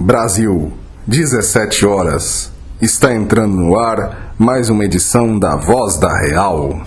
Brasil, 0.00 0.72
17 1.08 1.84
horas. 1.84 2.52
Está 2.80 3.12
entrando 3.12 3.56
no 3.56 3.76
ar 3.76 4.32
mais 4.38 4.68
uma 4.68 4.84
edição 4.84 5.36
da 5.36 5.56
Voz 5.56 5.98
da 5.98 6.16
Real. 6.20 6.82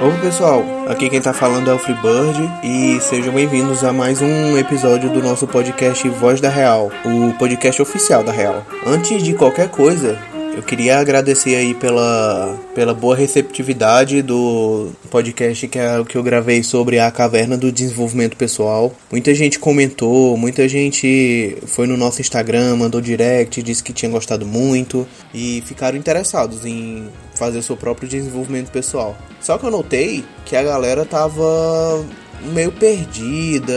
Oi 0.00 0.12
pessoal, 0.22 0.64
aqui 0.88 1.10
quem 1.10 1.20
tá 1.20 1.34
falando 1.34 1.70
é 1.70 1.74
o 1.74 1.78
Freebird 1.78 2.50
e 2.64 2.98
sejam 3.02 3.34
bem-vindos 3.34 3.84
a 3.84 3.92
mais 3.92 4.22
um 4.22 4.56
episódio 4.56 5.10
do 5.10 5.22
nosso 5.22 5.46
podcast 5.46 6.08
Voz 6.08 6.40
da 6.40 6.48
Real, 6.48 6.90
o 7.04 7.34
podcast 7.34 7.82
oficial 7.82 8.24
da 8.24 8.32
Real. 8.32 8.62
Antes 8.86 9.22
de 9.22 9.34
qualquer 9.34 9.68
coisa, 9.68 10.18
eu 10.56 10.62
queria 10.62 10.98
agradecer 10.98 11.54
aí 11.54 11.74
pela, 11.74 12.58
pela 12.74 12.94
boa 12.94 13.14
receptividade 13.14 14.22
do 14.22 14.90
podcast 15.10 15.68
que, 15.68 15.78
é, 15.78 16.02
que 16.02 16.16
eu 16.16 16.22
gravei 16.22 16.62
sobre 16.62 16.98
a 16.98 17.10
caverna 17.10 17.58
do 17.58 17.70
desenvolvimento 17.70 18.38
pessoal. 18.38 18.90
Muita 19.12 19.34
gente 19.34 19.58
comentou, 19.58 20.34
muita 20.34 20.66
gente 20.66 21.58
foi 21.66 21.86
no 21.86 21.94
nosso 21.94 22.22
Instagram, 22.22 22.76
mandou 22.76 23.02
direct, 23.02 23.62
disse 23.62 23.84
que 23.84 23.92
tinha 23.92 24.10
gostado 24.10 24.46
muito 24.46 25.06
e 25.34 25.62
ficaram 25.66 25.98
interessados 25.98 26.64
em 26.64 27.06
fazer 27.34 27.58
o 27.58 27.62
seu 27.62 27.76
próprio 27.76 28.08
desenvolvimento 28.08 28.70
pessoal. 28.70 29.14
Só 29.42 29.58
que 29.58 29.66
eu 29.66 29.70
notei 29.70 30.24
que 30.46 30.56
a 30.56 30.62
galera 30.62 31.04
tava 31.04 32.02
meio 32.42 32.72
perdida, 32.72 33.74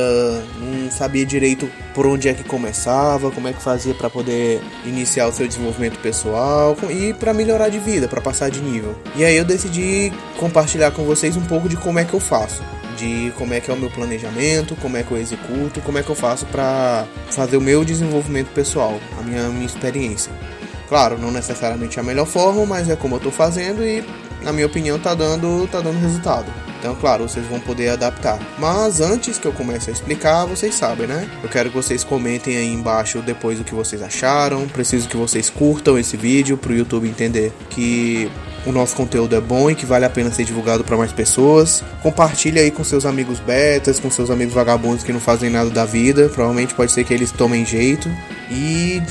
não 0.59 0.91
sabia 0.91 1.26
direito 1.26 1.70
por 1.94 2.05
onde 2.05 2.27
é 2.27 2.34
que 2.34 2.44
começava, 2.44 3.32
como 3.32 3.48
é 3.48 3.54
que 3.54 3.62
fazia 3.62 3.94
para 3.94 4.09
poder 4.09 4.62
iniciar 4.85 5.27
o 5.27 5.32
seu 5.32 5.48
desenvolvimento 5.48 5.99
pessoal 5.99 6.77
e 6.90 7.13
para 7.13 7.34
melhorar 7.34 7.70
de 7.70 7.80
vida, 7.80 8.08
para 8.08 8.22
passar 8.22 8.49
de 8.49 8.62
nível. 8.62 8.95
E 9.16 9.23
aí 9.23 9.35
eu 9.35 9.45
decidi 9.45 10.12
compartilhar 10.38 10.91
com 10.91 11.04
vocês 11.04 11.35
um 11.35 11.46
pouco 11.46 11.68
de 11.68 11.76
como 11.76 11.99
é 11.99 12.05
que 12.05 12.13
eu 12.13 12.20
faço 12.20 12.63
de 12.99 13.32
como 13.38 13.54
é 13.54 13.62
que 13.62 13.71
é 13.71 13.74
o 13.74 13.77
meu 13.77 13.90
planejamento, 13.90 14.76
como 14.76 14.98
é 14.98 15.04
que 15.04 15.12
eu 15.12 15.18
executo, 15.18 15.79
como 15.82 15.98
é 15.98 16.04
que 16.04 16.10
eu 16.10 16.16
faço 16.16 16.46
para 16.48 17.05
fazer 17.32 17.55
o 17.55 17.62
meu 17.62 17.85
desenvolvimento 17.85 18.49
pessoal, 18.49 18.99
a 19.18 19.21
minha, 19.21 19.48
minha 19.48 19.66
experiência. 19.66 20.34
Claro, 20.90 21.18
não 21.18 21.32
necessariamente 21.32 21.99
a 21.99 22.04
melhor 22.04 22.26
forma, 22.26 22.66
mas 22.66 22.90
é 22.90 22.96
como 22.96 23.16
eu 23.16 23.18
estou 23.18 23.32
fazendo 23.32 23.84
e, 23.84 24.04
na 24.41 24.51
minha 24.51 24.66
opinião, 24.66 24.99
tá 24.99 25.13
dando, 25.13 25.68
tá 25.68 25.79
dando 25.79 25.99
resultado. 25.99 26.51
Então, 26.80 26.96
claro, 26.96 27.27
vocês 27.27 27.46
vão 27.46 27.60
poder 27.60 27.90
adaptar. 27.90 28.40
Mas 28.58 29.02
antes 29.02 29.38
que 29.38 29.46
eu 29.46 29.52
comece 29.52 29.90
a 29.90 29.94
explicar, 29.94 30.46
vocês 30.46 30.74
sabem, 30.74 31.08
né? 31.08 31.30
Eu 31.44 31.49
quero 31.49 31.70
que 31.70 31.76
vocês 31.76 32.05
comentem 32.05 32.55
aí 32.55 32.74
embaixo 32.74 33.22
depois 33.22 33.60
o 33.60 33.66
que 33.66 33.76
vocês 33.76 34.02
acharam. 34.02 34.66
Preciso 34.68 35.10
que 35.10 35.18
vocês 35.18 35.50
curtam 35.50 36.00
esse 36.00 36.16
vídeo 36.16 36.57
para 36.57 36.72
o 36.72 36.76
YouTube 36.76 37.07
entender 37.07 37.52
que 37.70 38.32
o 38.66 38.72
nosso 38.72 38.96
conteúdo 38.96 39.35
é 39.35 39.41
bom 39.41 39.70
e 39.70 39.76
que 39.76 39.85
vale 39.85 40.05
a 40.05 40.10
pena 40.10 40.32
ser 40.32 40.46
divulgado 40.46 40.84
para 40.84 40.96
mais 40.96 41.12
pessoas. 41.12 41.84
Compartilhe 42.02 42.60
aí 42.60 42.72
com 42.72 42.84
seus 42.84 43.05
amigos 43.05 43.40
betas, 43.40 44.00
com 44.00 44.10
seus 44.10 44.30
amigos 44.30 44.54
vagabundos 44.54 45.04
que 45.04 45.12
não 45.12 45.20
fazem 45.20 45.50
nada 45.50 45.70
da 45.70 45.85
vida. 45.85 46.30
Provavelmente 46.30 46.74
pode 46.74 46.94
ser 46.94 47.04
que 47.04 47.13
eles 47.13 47.32
tomem 47.32 47.66
jeito. 47.66 48.10
E 48.50 49.02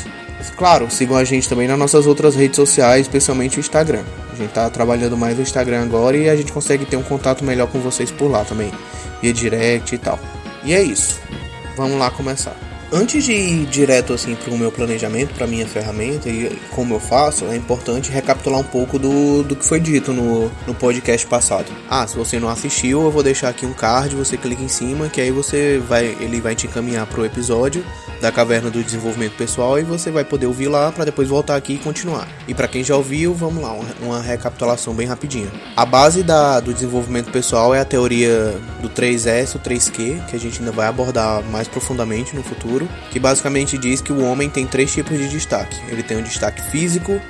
claro, 0.57 0.91
sigam 0.91 1.17
a 1.17 1.25
gente 1.25 1.49
também 1.49 1.69
nas 1.69 1.79
nossas 1.79 2.07
outras 2.07 2.35
redes 2.35 2.57
sociais, 2.57 3.03
especialmente 3.03 3.59
o 3.59 3.61
Instagram. 3.61 4.05
Gente 4.39 4.53
tá 4.53 4.71
trabalhando 4.71 5.17
mais 5.17 5.37
no 5.37 5.43
Instagram 5.43 5.83
agora 5.83 6.17
e 6.17 6.31
a 6.31 6.37
gente 6.37 6.53
consegue 6.53 6.85
ter 6.85 6.97
um 6.97 7.03
contato 7.03 7.45
melhor 7.45 7.67
com 7.67 7.81
vocês 7.81 8.09
por 8.09 8.31
lá 8.31 8.45
também, 8.45 8.73
via 9.21 9.33
direct 9.33 9.93
e 9.93 9.99
tal. 9.99 10.17
E 10.63 10.73
é 10.73 10.81
isso. 10.81 11.21
Vamos 11.77 11.99
lá 11.99 12.09
começar. 12.09 12.68
Antes 12.91 13.25
de 13.25 13.33
ir 13.33 13.67
direto 13.67 14.15
assim 14.15 14.35
para 14.35 14.53
o 14.53 14.57
meu 14.57 14.73
planejamento, 14.73 15.35
para 15.35 15.47
minha 15.47 15.67
ferramenta 15.67 16.29
e 16.31 16.59
como 16.71 16.95
eu 16.95 17.01
faço, 17.01 17.45
é 17.45 17.57
importante 17.57 18.11
recapitular 18.11 18.59
um 18.59 18.65
pouco 18.65 18.99
do, 18.99 19.43
do 19.43 19.55
que 19.55 19.65
foi 19.65 19.79
dito 19.79 20.13
no, 20.13 20.51
no 20.67 20.75
podcast 20.75 21.27
passado. 21.27 21.71
Ah, 21.89 22.07
se 22.07 22.17
você 22.17 22.41
não 22.41 22.49
assistiu, 22.49 23.03
eu 23.03 23.11
vou 23.11 23.23
deixar 23.23 23.51
aqui 23.51 23.67
um 23.67 23.75
card, 23.75 24.17
você 24.17 24.39
clica 24.39 24.63
em 24.63 24.69
cima, 24.69 25.11
que 25.11 25.21
aí 25.21 25.31
você 25.31 25.79
vai, 25.87 26.17
ele 26.19 26.41
vai 26.41 26.55
te 26.55 26.67
encaminhar 26.67 27.07
para 27.07 27.21
o 27.21 27.27
episódio 27.27 27.85
da 28.21 28.33
Caverna 28.33 28.71
do 28.71 28.83
Desenvolvimento 28.83 29.37
Pessoal 29.37 29.79
e 29.79 29.83
você 29.83 30.11
vai 30.11 30.25
poder 30.25 30.47
ouvir 30.47 30.69
lá 30.69 30.91
para 30.91 31.05
depois 31.05 31.29
voltar 31.29 31.57
aqui 31.57 31.75
e 31.75 31.79
continuar. 31.79 32.27
E 32.47 32.55
para 32.55 32.69
quem 32.69 32.83
já 32.83 32.97
ouviu, 32.97 33.35
vamos 33.35 33.63
lá, 33.63 33.77
uma, 34.01 34.21
recapitulação 34.21 34.95
bem 34.95 35.07
rapidinha. 35.07 35.51
A 35.77 35.87
base 35.87 36.23
da, 36.23 36.61
do 36.61 36.75
desenvolvimento 36.75 37.31
pessoal 37.31 37.75
é 37.75 37.81
a 37.81 37.85
teoria 37.85 38.59
do 38.81 38.89
3S, 38.89 39.57
o 39.57 39.59
3Q, 39.59 40.27
que 40.27 40.37
a 40.37 40.41
gente 40.41 40.59
ainda 40.59 40.73
vai 40.73 40.89
abordar 40.89 41.43
mais 41.45 41.69
profundamente 41.69 42.35
no 42.35 42.43
futuro, 42.43 42.78
que 43.11 43.19
basicamente 43.19 43.79
diz 43.79 44.01
que 44.01 44.13
o 44.13 44.23
homem 44.23 44.51
tem 44.51 44.67
três 44.67 44.93
tipos 44.93 45.19
de 45.19 45.29
destaque. 45.29 45.77
Ele 45.89 46.03
tem 46.03 46.19
o 46.19 46.23
destaque 46.23 46.63
físico, 46.71 47.21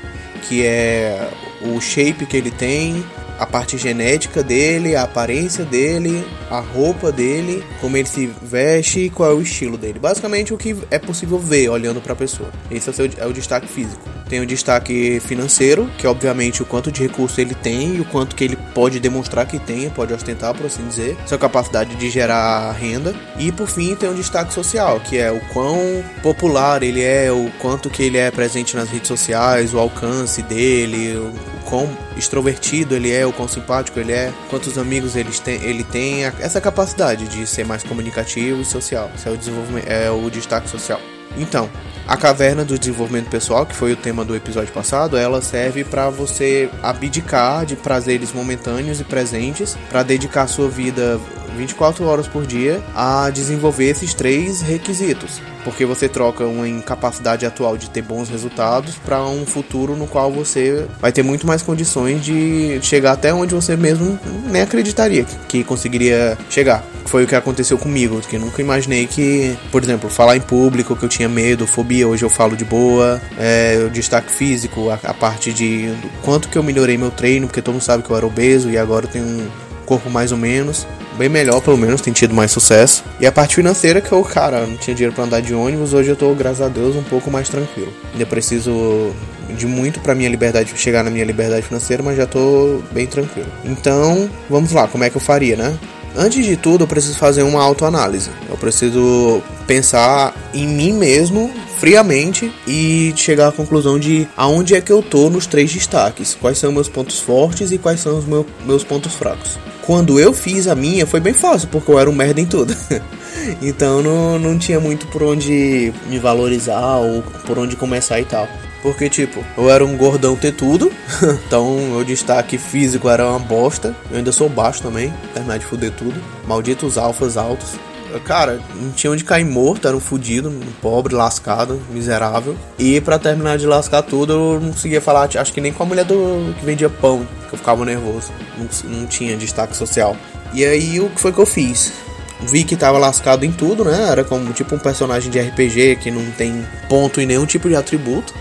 que 0.49 0.65
é 0.65 1.31
o 1.63 1.81
shape 1.81 2.27
que 2.27 2.37
ele 2.37 2.51
tem, 2.51 3.05
a 3.39 3.47
parte 3.47 3.79
genética 3.79 4.43
dele, 4.43 4.97
a 4.97 5.05
aparência 5.05 5.65
dele, 5.65 6.27
a 6.51 6.59
roupa 6.59 7.13
dele, 7.13 7.65
como 7.81 7.97
ele 7.97 8.09
se 8.09 8.27
veste 8.43 9.01
e 9.01 9.11
qual 9.11 9.31
é 9.31 9.35
o 9.35 9.41
estilo 9.41 9.79
dele. 9.79 9.99
Basicamente 9.99 10.53
o 10.53 10.59
que 10.59 10.77
é 10.91 10.99
possível 10.99 11.39
ver 11.39 11.69
olhando 11.69 12.01
para 12.01 12.13
a 12.13 12.17
pessoa. 12.17 12.51
Esse 12.71 12.89
é 12.89 12.93
o, 12.93 12.95
seu, 12.95 13.11
é 13.17 13.27
o 13.27 13.33
destaque 13.33 13.69
físico. 13.69 14.18
Tem 14.29 14.41
o 14.41 14.47
destaque 14.47 15.21
financeiro, 15.21 15.91
que 15.97 16.07
é 16.07 16.11
obviamente 16.11 16.63
o 16.63 16.67
quanto 16.67 16.93
de 16.93 17.03
recurso 17.03 17.41
ele 17.41 17.55
tem 17.55 17.97
e 17.97 18.01
o 18.01 18.05
quanto 18.05 18.37
que 18.37 18.45
ele 18.45 18.57
pode 18.75 19.01
demonstrar 19.01 19.47
que 19.47 19.59
tem, 19.59 19.89
pode 19.91 20.13
ostentar, 20.13 20.55
por 20.55 20.67
assim 20.67 20.87
dizer, 20.87 21.17
sua 21.27 21.39
capacidade 21.39 21.95
de 21.97 22.11
gerar 22.11 22.73
renda. 22.73 23.15
E 23.39 23.51
por 23.51 23.69
fim 23.69 23.95
tem 23.95 24.09
o 24.09 24.15
destaque 24.15 24.53
social, 24.53 25.01
que 25.01 25.19
é 25.19 25.31
o 25.31 25.41
quão 25.53 26.05
popular 26.23 26.83
ele 26.83 27.03
é, 27.03 27.33
o 27.33 27.51
quanto 27.59 27.89
que 27.89 28.03
ele 28.03 28.19
é 28.19 28.31
presente 28.31 28.77
nas 28.77 28.89
redes 28.91 29.09
sociais, 29.09 29.73
o 29.73 29.79
alcance 29.79 30.43
dele, 30.43 31.17
o 31.17 31.33
quão 31.65 31.89
extrovertido 32.17 32.95
ele 32.95 33.13
é, 33.13 33.27
o 33.27 33.33
quão 33.33 33.49
simpático 33.49 33.99
ele 33.99 34.13
é, 34.13 34.33
quantos 34.51 34.77
amigos 34.77 35.17
ele 35.17 35.31
tem, 35.31 35.63
ele 35.63 35.85
tem 35.85 36.25
essa 36.25 36.61
capacidade 36.61 37.29
de 37.29 37.47
ser 37.47 37.65
mais 37.65 37.83
comunicativo 37.83 38.61
e 38.61 38.65
social. 38.65 39.11
Esse 39.15 39.29
é 39.29 39.31
o 39.31 39.37
desenvolvimento, 39.37 39.89
é 39.89 40.11
o 40.11 40.29
destaque 40.31 40.69
social. 40.69 41.01
Então, 41.37 41.69
a 42.07 42.17
caverna 42.17 42.65
do 42.65 42.79
desenvolvimento 42.79 43.29
pessoal, 43.29 43.67
que 43.67 43.75
foi 43.75 43.93
o 43.93 43.97
tema 43.97 44.25
do 44.25 44.35
episódio 44.35 44.73
passado, 44.73 45.17
ela 45.17 45.43
serve 45.43 45.85
para 45.85 46.09
você 46.09 46.71
abdicar 46.83 47.67
de 47.67 47.77
prazeres 47.77 48.33
momentâneos 48.33 48.99
e 49.01 49.05
presentes 49.05 49.77
para 49.91 50.03
dedicar 50.03 50.47
sua 50.47 50.69
vida 50.69 51.21
24 51.59 52.05
horas 52.07 52.27
por 52.27 52.47
dia 52.47 52.83
a 52.95 53.31
desenvolver 53.31 53.91
esses 53.91 54.15
três 54.15 54.63
requisitos 54.63 55.41
porque 55.69 55.85
você 55.85 56.09
troca 56.09 56.45
uma 56.45 56.67
incapacidade 56.67 57.45
atual 57.45 57.77
de 57.77 57.91
ter 57.91 58.01
bons 58.01 58.31
resultados 58.31 58.95
para 58.97 59.23
um 59.25 59.45
futuro 59.45 59.95
no 59.95 60.07
qual 60.07 60.33
você 60.33 60.87
vai 60.99 61.13
ter 61.13 61.23
muito 61.23 61.47
mais 61.47 61.63
condições 61.63 62.25
de 62.25 62.79
chegar 62.81 63.13
até 63.13 63.35
onde 63.35 63.55
você 63.55 63.77
mesmo 63.77 64.19
nem 64.51 64.63
acreditaria 64.63 65.27
que 65.47 65.63
conseguiria 65.63 66.39
chegar. 66.49 66.83
Foi 67.05 67.25
o 67.25 67.27
que 67.27 67.35
aconteceu 67.35 67.79
comigo, 67.79 68.21
que 68.21 68.39
nunca 68.39 68.61
imaginei 68.61 69.07
que, 69.07 69.57
por 69.71 69.83
exemplo, 69.83 70.11
falar 70.11 70.37
em 70.37 70.41
público, 70.41 70.95
que 70.95 71.05
eu 71.05 71.09
tinha 71.09 71.29
medo, 71.29 71.67
fobia, 71.67 72.07
hoje 72.07 72.23
eu 72.23 72.29
falo 72.29 72.55
de 72.55 72.67
boa, 72.67 73.21
é, 73.39 73.83
o 73.87 73.91
destaque 73.91 74.31
físico, 74.31 74.91
a, 74.91 74.99
a 75.03 75.15
parte 75.15 75.53
de 75.53 75.91
quanto 76.23 76.49
que 76.49 76.59
eu 76.59 76.63
melhorei 76.63 76.99
meu 76.99 77.11
treino, 77.11 77.47
porque 77.47 77.63
todo 77.63 77.75
mundo 77.75 77.83
sabe 77.83 78.03
que 78.03 78.11
eu 78.11 78.17
era 78.17 78.27
obeso 78.27 78.71
e 78.71 78.77
agora 78.77 79.07
eu 79.07 79.11
tenho 79.11 79.25
um 79.25 79.68
corpo 79.89 80.11
mais 80.11 80.33
ou 80.33 80.39
menos 80.39 80.87
bem 81.19 81.29
melhor, 81.29 81.61
pelo 81.61 81.77
menos, 81.77 82.01
tem 82.01 82.13
tido 82.13 82.33
mais 82.33 82.53
sucesso. 82.53 83.03
E 83.19 83.27
a 83.27 83.33
parte 83.33 83.57
financeira, 83.57 84.01
que 84.01 84.13
eu, 84.13 84.23
cara, 84.23 84.65
não 84.65 84.77
tinha 84.77 84.95
dinheiro 84.95 85.13
para 85.13 85.25
andar 85.25 85.43
de 85.43 85.53
ônibus, 85.53 85.93
hoje 85.93 86.11
eu 86.11 86.17
tô, 86.17 86.33
graças 86.33 86.63
a 86.63 86.69
Deus, 86.69 86.95
um 86.95 87.03
pouco 87.03 87.29
mais 87.29 87.49
tranquilo. 87.49 87.93
Ainda 88.13 88.25
preciso 88.25 89.13
de 89.57 89.67
muito 89.67 89.99
para 89.99 90.15
minha 90.15 90.29
liberdade, 90.29 90.73
chegar 90.77 91.03
na 91.03 91.11
minha 91.11 91.25
liberdade 91.25 91.67
financeira, 91.67 92.03
mas 92.03 92.17
já 92.17 92.25
tô 92.25 92.81
bem 92.93 93.07
tranquilo. 93.07 93.49
Então, 93.65 94.31
vamos 94.49 94.71
lá, 94.71 94.87
como 94.87 95.03
é 95.03 95.11
que 95.11 95.17
eu 95.17 95.21
faria, 95.21 95.57
né? 95.57 95.77
Antes 96.17 96.47
de 96.47 96.57
tudo, 96.57 96.85
eu 96.85 96.89
preciso 96.89 97.19
fazer 97.19 97.43
uma 97.43 97.63
autoanálise. 97.63 98.31
Eu 98.49 98.57
preciso 98.57 99.43
pensar 99.67 100.35
em 100.55 100.67
mim 100.67 100.93
mesmo 100.93 101.53
friamente 101.79 102.53
e 102.67 103.13
chegar 103.15 103.49
à 103.49 103.53
conclusão 103.53 103.99
de 103.99 104.27
aonde 104.37 104.75
é 104.75 104.81
que 104.81 104.91
eu 104.91 105.01
tô 105.01 105.31
nos 105.31 105.47
três 105.47 105.73
destaques, 105.73 106.37
quais 106.41 106.59
são 106.59 106.73
meus 106.73 106.89
pontos 106.89 107.21
fortes 107.21 107.71
e 107.71 107.79
quais 107.79 108.01
são 108.01 108.19
os 108.19 108.25
meu, 108.25 108.45
meus 108.67 108.83
pontos 108.83 109.15
fracos. 109.15 109.59
Quando 109.89 110.21
eu 110.21 110.35
fiz 110.35 110.67
a 110.67 110.75
minha 110.75 111.07
foi 111.07 111.19
bem 111.19 111.33
fácil, 111.33 111.67
porque 111.69 111.91
eu 111.91 111.99
era 111.99 112.11
um 112.11 112.15
merda 112.15 112.39
em 112.43 112.45
tudo. 112.45 112.77
então 113.63 114.03
não, 114.03 114.39
não 114.39 114.59
tinha 114.59 114.79
muito 114.79 115.07
por 115.07 115.23
onde 115.23 115.95
me 116.11 116.19
valorizar 116.19 116.99
ou 116.99 117.23
por 117.47 117.59
onde 117.59 117.75
começar 117.75 118.21
e 118.21 118.27
tal. 118.27 118.47
Porque, 118.83 119.09
tipo, 119.09 119.43
eu 119.57 119.71
era 119.71 119.83
um 119.83 119.97
gordão 119.97 120.37
ter 120.37 120.53
tudo, 120.53 120.93
então 121.47 121.79
meu 121.79 122.05
destaque 122.05 122.59
físico 122.59 123.09
era 123.09 123.27
uma 123.27 123.39
bosta. 123.39 123.97
Eu 124.11 124.19
ainda 124.19 124.31
sou 124.31 124.47
baixo 124.47 124.83
também, 124.83 125.11
terminar 125.33 125.59
de 125.59 125.65
fuder 125.65 125.93
tudo. 125.93 126.23
Malditos 126.47 126.99
alfas 126.99 127.39
altos. 127.39 127.79
Cara, 128.25 128.61
não 128.75 128.91
tinha 128.91 129.11
onde 129.11 129.25
cair 129.25 129.45
morto, 129.45 129.87
era 129.87 129.97
um 129.97 130.01
fudido, 130.01 130.49
um 130.49 130.61
pobre, 130.81 131.15
lascado, 131.15 131.81
miserável. 131.91 132.57
E 132.79 133.01
para 133.01 133.19
terminar 133.19 133.59
de 133.59 133.67
lascar 133.67 134.03
tudo, 134.03 134.33
eu 134.33 134.61
não 134.61 134.73
conseguia 134.73 135.01
falar, 135.01 135.29
acho 135.37 135.53
que 135.53 135.61
nem 135.61 135.73
com 135.73 135.83
a 135.83 135.87
mulher 135.87 136.05
do 136.05 136.55
que 136.59 136.65
vendia 136.65 136.89
pão, 136.89 137.27
que 137.49 137.55
eu 137.55 137.59
ficava 137.59 137.85
nervoso. 137.85 138.33
Não, 138.57 138.99
não 138.99 139.07
tinha 139.07 139.37
destaque 139.37 139.77
social. 139.77 140.17
E 140.53 140.65
aí, 140.65 141.01
o 141.01 141.11
que 141.11 141.21
foi 141.21 141.33
que 141.33 141.39
eu 141.39 141.47
fiz? 141.47 141.93
Vi 142.41 142.65
que 142.65 142.77
tava 142.77 142.99
lascado 142.99 143.45
em 143.45 143.53
tudo, 143.53 143.85
né? 143.85 144.09
Era 144.11 144.25
como 144.25 144.53
tipo 144.53 144.75
um 144.75 144.79
personagem 144.79 145.31
de 145.31 145.41
RPG 145.41 145.97
que 145.97 146.11
não 146.11 146.25
tem 146.33 146.65
ponto 146.89 147.21
em 147.21 147.27
nenhum 147.27 147.45
tipo 147.45 147.69
de 147.69 147.77
atributo. 147.77 148.33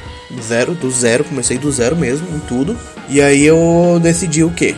Zero, 0.42 0.76
do 0.76 0.92
zero, 0.92 1.24
comecei 1.24 1.58
do 1.58 1.72
zero 1.72 1.96
mesmo, 1.96 2.28
em 2.36 2.40
tudo. 2.40 2.78
E 3.10 3.22
aí 3.22 3.46
eu 3.46 4.00
decidi 4.02 4.44
o 4.44 4.52
quê? 4.52 4.76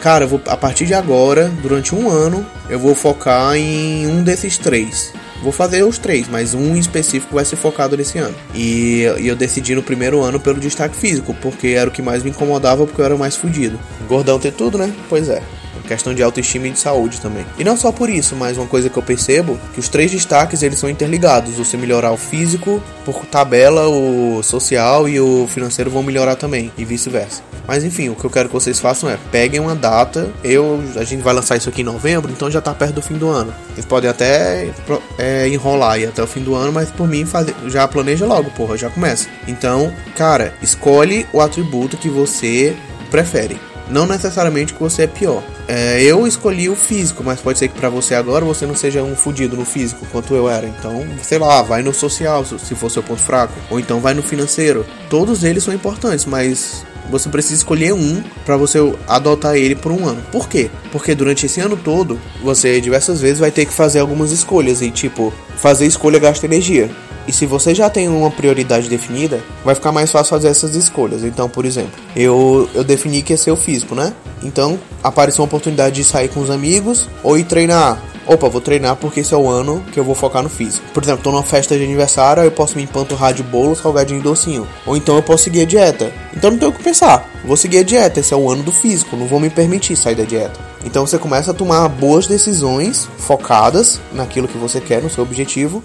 Cara, 0.00 0.26
vou, 0.26 0.40
a 0.46 0.56
partir 0.56 0.86
de 0.86 0.94
agora, 0.94 1.50
durante 1.60 1.94
um 1.94 2.08
ano, 2.08 2.46
eu 2.68 2.78
vou 2.78 2.94
focar 2.94 3.56
em 3.56 4.06
um 4.06 4.22
desses 4.22 4.56
três. 4.56 5.12
Vou 5.42 5.52
fazer 5.52 5.82
os 5.84 5.98
três, 5.98 6.28
mas 6.28 6.54
um 6.54 6.76
específico 6.76 7.34
vai 7.34 7.44
ser 7.44 7.56
focado 7.56 7.96
nesse 7.96 8.18
ano. 8.18 8.34
E, 8.54 9.02
e, 9.18 9.28
eu 9.28 9.36
decidi 9.36 9.74
no 9.74 9.82
primeiro 9.82 10.22
ano 10.22 10.40
pelo 10.40 10.60
destaque 10.60 10.96
físico, 10.96 11.34
porque 11.40 11.68
era 11.68 11.88
o 11.88 11.92
que 11.92 12.02
mais 12.02 12.22
me 12.22 12.30
incomodava, 12.30 12.86
porque 12.86 13.00
eu 13.00 13.04
era 13.04 13.16
mais 13.16 13.36
fudido. 13.36 13.78
Gordão 14.08 14.38
ter 14.38 14.52
tudo, 14.52 14.78
né? 14.78 14.92
Pois 15.08 15.28
é 15.28 15.42
questão 15.88 16.14
de 16.14 16.22
autoestima 16.22 16.68
e 16.68 16.70
de 16.70 16.78
saúde 16.78 17.20
também. 17.20 17.44
E 17.58 17.64
não 17.64 17.76
só 17.76 17.90
por 17.90 18.08
isso, 18.08 18.36
mas 18.36 18.56
uma 18.56 18.66
coisa 18.66 18.88
que 18.88 18.96
eu 18.96 19.02
percebo, 19.02 19.58
que 19.74 19.80
os 19.80 19.88
três 19.88 20.10
destaques 20.10 20.62
eles 20.62 20.78
são 20.78 20.88
interligados. 20.88 21.54
Você 21.54 21.76
melhorar 21.76 22.12
o 22.12 22.16
físico, 22.16 22.82
por 23.04 23.24
tabela, 23.26 23.88
o 23.88 24.42
social 24.42 25.08
e 25.08 25.20
o 25.20 25.46
financeiro 25.48 25.90
vão 25.90 26.02
melhorar 26.02 26.36
também, 26.36 26.70
e 26.76 26.84
vice-versa. 26.84 27.42
Mas 27.66 27.84
enfim, 27.84 28.08
o 28.08 28.14
que 28.14 28.24
eu 28.24 28.30
quero 28.30 28.48
que 28.48 28.54
vocês 28.54 28.78
façam 28.78 29.10
é 29.10 29.18
peguem 29.30 29.60
uma 29.60 29.74
data. 29.74 30.30
Eu, 30.42 30.82
a 30.96 31.04
gente 31.04 31.22
vai 31.22 31.34
lançar 31.34 31.56
isso 31.56 31.68
aqui 31.68 31.82
em 31.82 31.84
novembro, 31.84 32.30
então 32.30 32.50
já 32.50 32.60
tá 32.60 32.72
perto 32.72 32.94
do 32.94 33.02
fim 33.02 33.14
do 33.14 33.28
ano. 33.28 33.52
Vocês 33.74 33.84
podem 33.84 34.08
até 34.08 34.70
é, 35.18 35.48
enrolar 35.48 35.92
aí 35.92 36.06
até 36.06 36.22
o 36.22 36.26
fim 36.26 36.40
do 36.40 36.54
ano, 36.54 36.72
mas 36.72 36.90
por 36.90 37.06
mim 37.06 37.26
fazer, 37.26 37.54
já 37.66 37.86
planeja 37.86 38.24
logo, 38.24 38.50
porra, 38.52 38.76
já 38.76 38.88
começa. 38.88 39.28
Então, 39.46 39.92
cara, 40.16 40.54
escolhe 40.62 41.26
o 41.32 41.40
atributo 41.40 41.96
que 41.96 42.08
você 42.08 42.74
prefere. 43.10 43.58
Não 43.90 44.06
necessariamente 44.06 44.74
que 44.74 44.80
você 44.80 45.02
é 45.02 45.06
pior. 45.06 45.42
É, 45.66 46.02
eu 46.02 46.26
escolhi 46.26 46.68
o 46.68 46.76
físico, 46.76 47.22
mas 47.24 47.40
pode 47.40 47.58
ser 47.58 47.68
que 47.68 47.78
para 47.78 47.88
você 47.88 48.14
agora 48.14 48.44
você 48.44 48.66
não 48.66 48.74
seja 48.74 49.02
um 49.02 49.14
fudido 49.14 49.56
no 49.56 49.64
físico 49.64 50.06
quanto 50.10 50.34
eu 50.34 50.48
era. 50.48 50.66
Então, 50.66 51.04
sei 51.22 51.38
lá, 51.38 51.62
vai 51.62 51.82
no 51.82 51.92
social 51.92 52.44
se 52.44 52.74
for 52.74 52.90
seu 52.90 53.02
ponto 53.02 53.20
fraco, 53.20 53.54
ou 53.70 53.78
então 53.78 54.00
vai 54.00 54.14
no 54.14 54.22
financeiro. 54.22 54.86
Todos 55.08 55.44
eles 55.44 55.62
são 55.62 55.74
importantes, 55.74 56.24
mas 56.24 56.84
você 57.10 57.28
precisa 57.28 57.54
escolher 57.54 57.92
um 57.92 58.22
para 58.44 58.56
você 58.56 58.78
adotar 59.06 59.56
ele 59.56 59.74
por 59.74 59.92
um 59.92 60.06
ano. 60.06 60.22
Por 60.30 60.48
quê? 60.48 60.70
Porque 60.92 61.14
durante 61.14 61.46
esse 61.46 61.60
ano 61.60 61.76
todo, 61.76 62.20
você 62.42 62.80
diversas 62.80 63.20
vezes 63.20 63.38
vai 63.38 63.50
ter 63.50 63.64
que 63.64 63.72
fazer 63.72 64.00
algumas 64.00 64.30
escolhas 64.30 64.82
e 64.82 64.90
tipo, 64.90 65.32
fazer 65.56 65.86
escolha 65.86 66.18
gasta 66.18 66.46
energia. 66.46 66.90
E 67.28 67.32
se 67.32 67.44
você 67.44 67.74
já 67.74 67.90
tem 67.90 68.08
uma 68.08 68.30
prioridade 68.30 68.88
definida, 68.88 69.44
vai 69.62 69.74
ficar 69.74 69.92
mais 69.92 70.10
fácil 70.10 70.30
fazer 70.30 70.48
essas 70.48 70.74
escolhas. 70.74 71.22
Então, 71.22 71.46
por 71.46 71.66
exemplo, 71.66 71.92
eu, 72.16 72.66
eu 72.74 72.82
defini 72.82 73.20
que 73.20 73.34
ia 73.34 73.36
ser 73.36 73.50
o 73.50 73.56
físico, 73.56 73.94
né? 73.94 74.14
Então, 74.42 74.78
apareceu 75.04 75.42
uma 75.42 75.46
oportunidade 75.46 75.96
de 75.96 76.04
sair 76.04 76.28
com 76.28 76.40
os 76.40 76.48
amigos 76.48 77.06
ou 77.22 77.36
ir 77.36 77.44
treinar. 77.44 78.02
Opa, 78.26 78.48
vou 78.48 78.62
treinar 78.62 78.96
porque 78.96 79.20
esse 79.20 79.34
é 79.34 79.36
o 79.36 79.46
ano 79.46 79.84
que 79.92 80.00
eu 80.00 80.04
vou 80.04 80.14
focar 80.14 80.42
no 80.42 80.48
físico. 80.48 80.86
Por 80.94 81.02
exemplo, 81.02 81.22
tô 81.22 81.30
numa 81.30 81.42
festa 81.42 81.76
de 81.76 81.84
aniversário, 81.84 82.42
eu 82.42 82.50
posso 82.50 82.76
me 82.76 82.82
empanturrar 82.82 83.34
de 83.34 83.42
bolo, 83.42 83.76
salgadinho 83.76 84.20
e 84.20 84.22
docinho. 84.22 84.66
Ou 84.86 84.96
então 84.96 85.16
eu 85.16 85.22
posso 85.22 85.44
seguir 85.44 85.62
a 85.62 85.66
dieta. 85.66 86.10
Então 86.34 86.50
não 86.50 86.58
tenho 86.58 86.70
o 86.70 86.74
que 86.74 86.82
pensar. 86.82 87.28
Vou 87.44 87.56
seguir 87.56 87.78
a 87.78 87.82
dieta, 87.82 88.20
esse 88.20 88.32
é 88.32 88.36
o 88.36 88.50
ano 88.50 88.62
do 88.62 88.72
físico, 88.72 89.16
não 89.16 89.26
vou 89.26 89.40
me 89.40 89.48
permitir 89.50 89.96
sair 89.96 90.14
da 90.14 90.24
dieta. 90.24 90.58
Então 90.84 91.06
você 91.06 91.18
começa 91.18 91.50
a 91.50 91.54
tomar 91.54 91.88
boas 91.88 92.26
decisões 92.26 93.08
focadas 93.18 94.00
naquilo 94.12 94.48
que 94.48 94.58
você 94.58 94.80
quer, 94.80 95.02
no 95.02 95.10
seu 95.10 95.24
objetivo, 95.24 95.82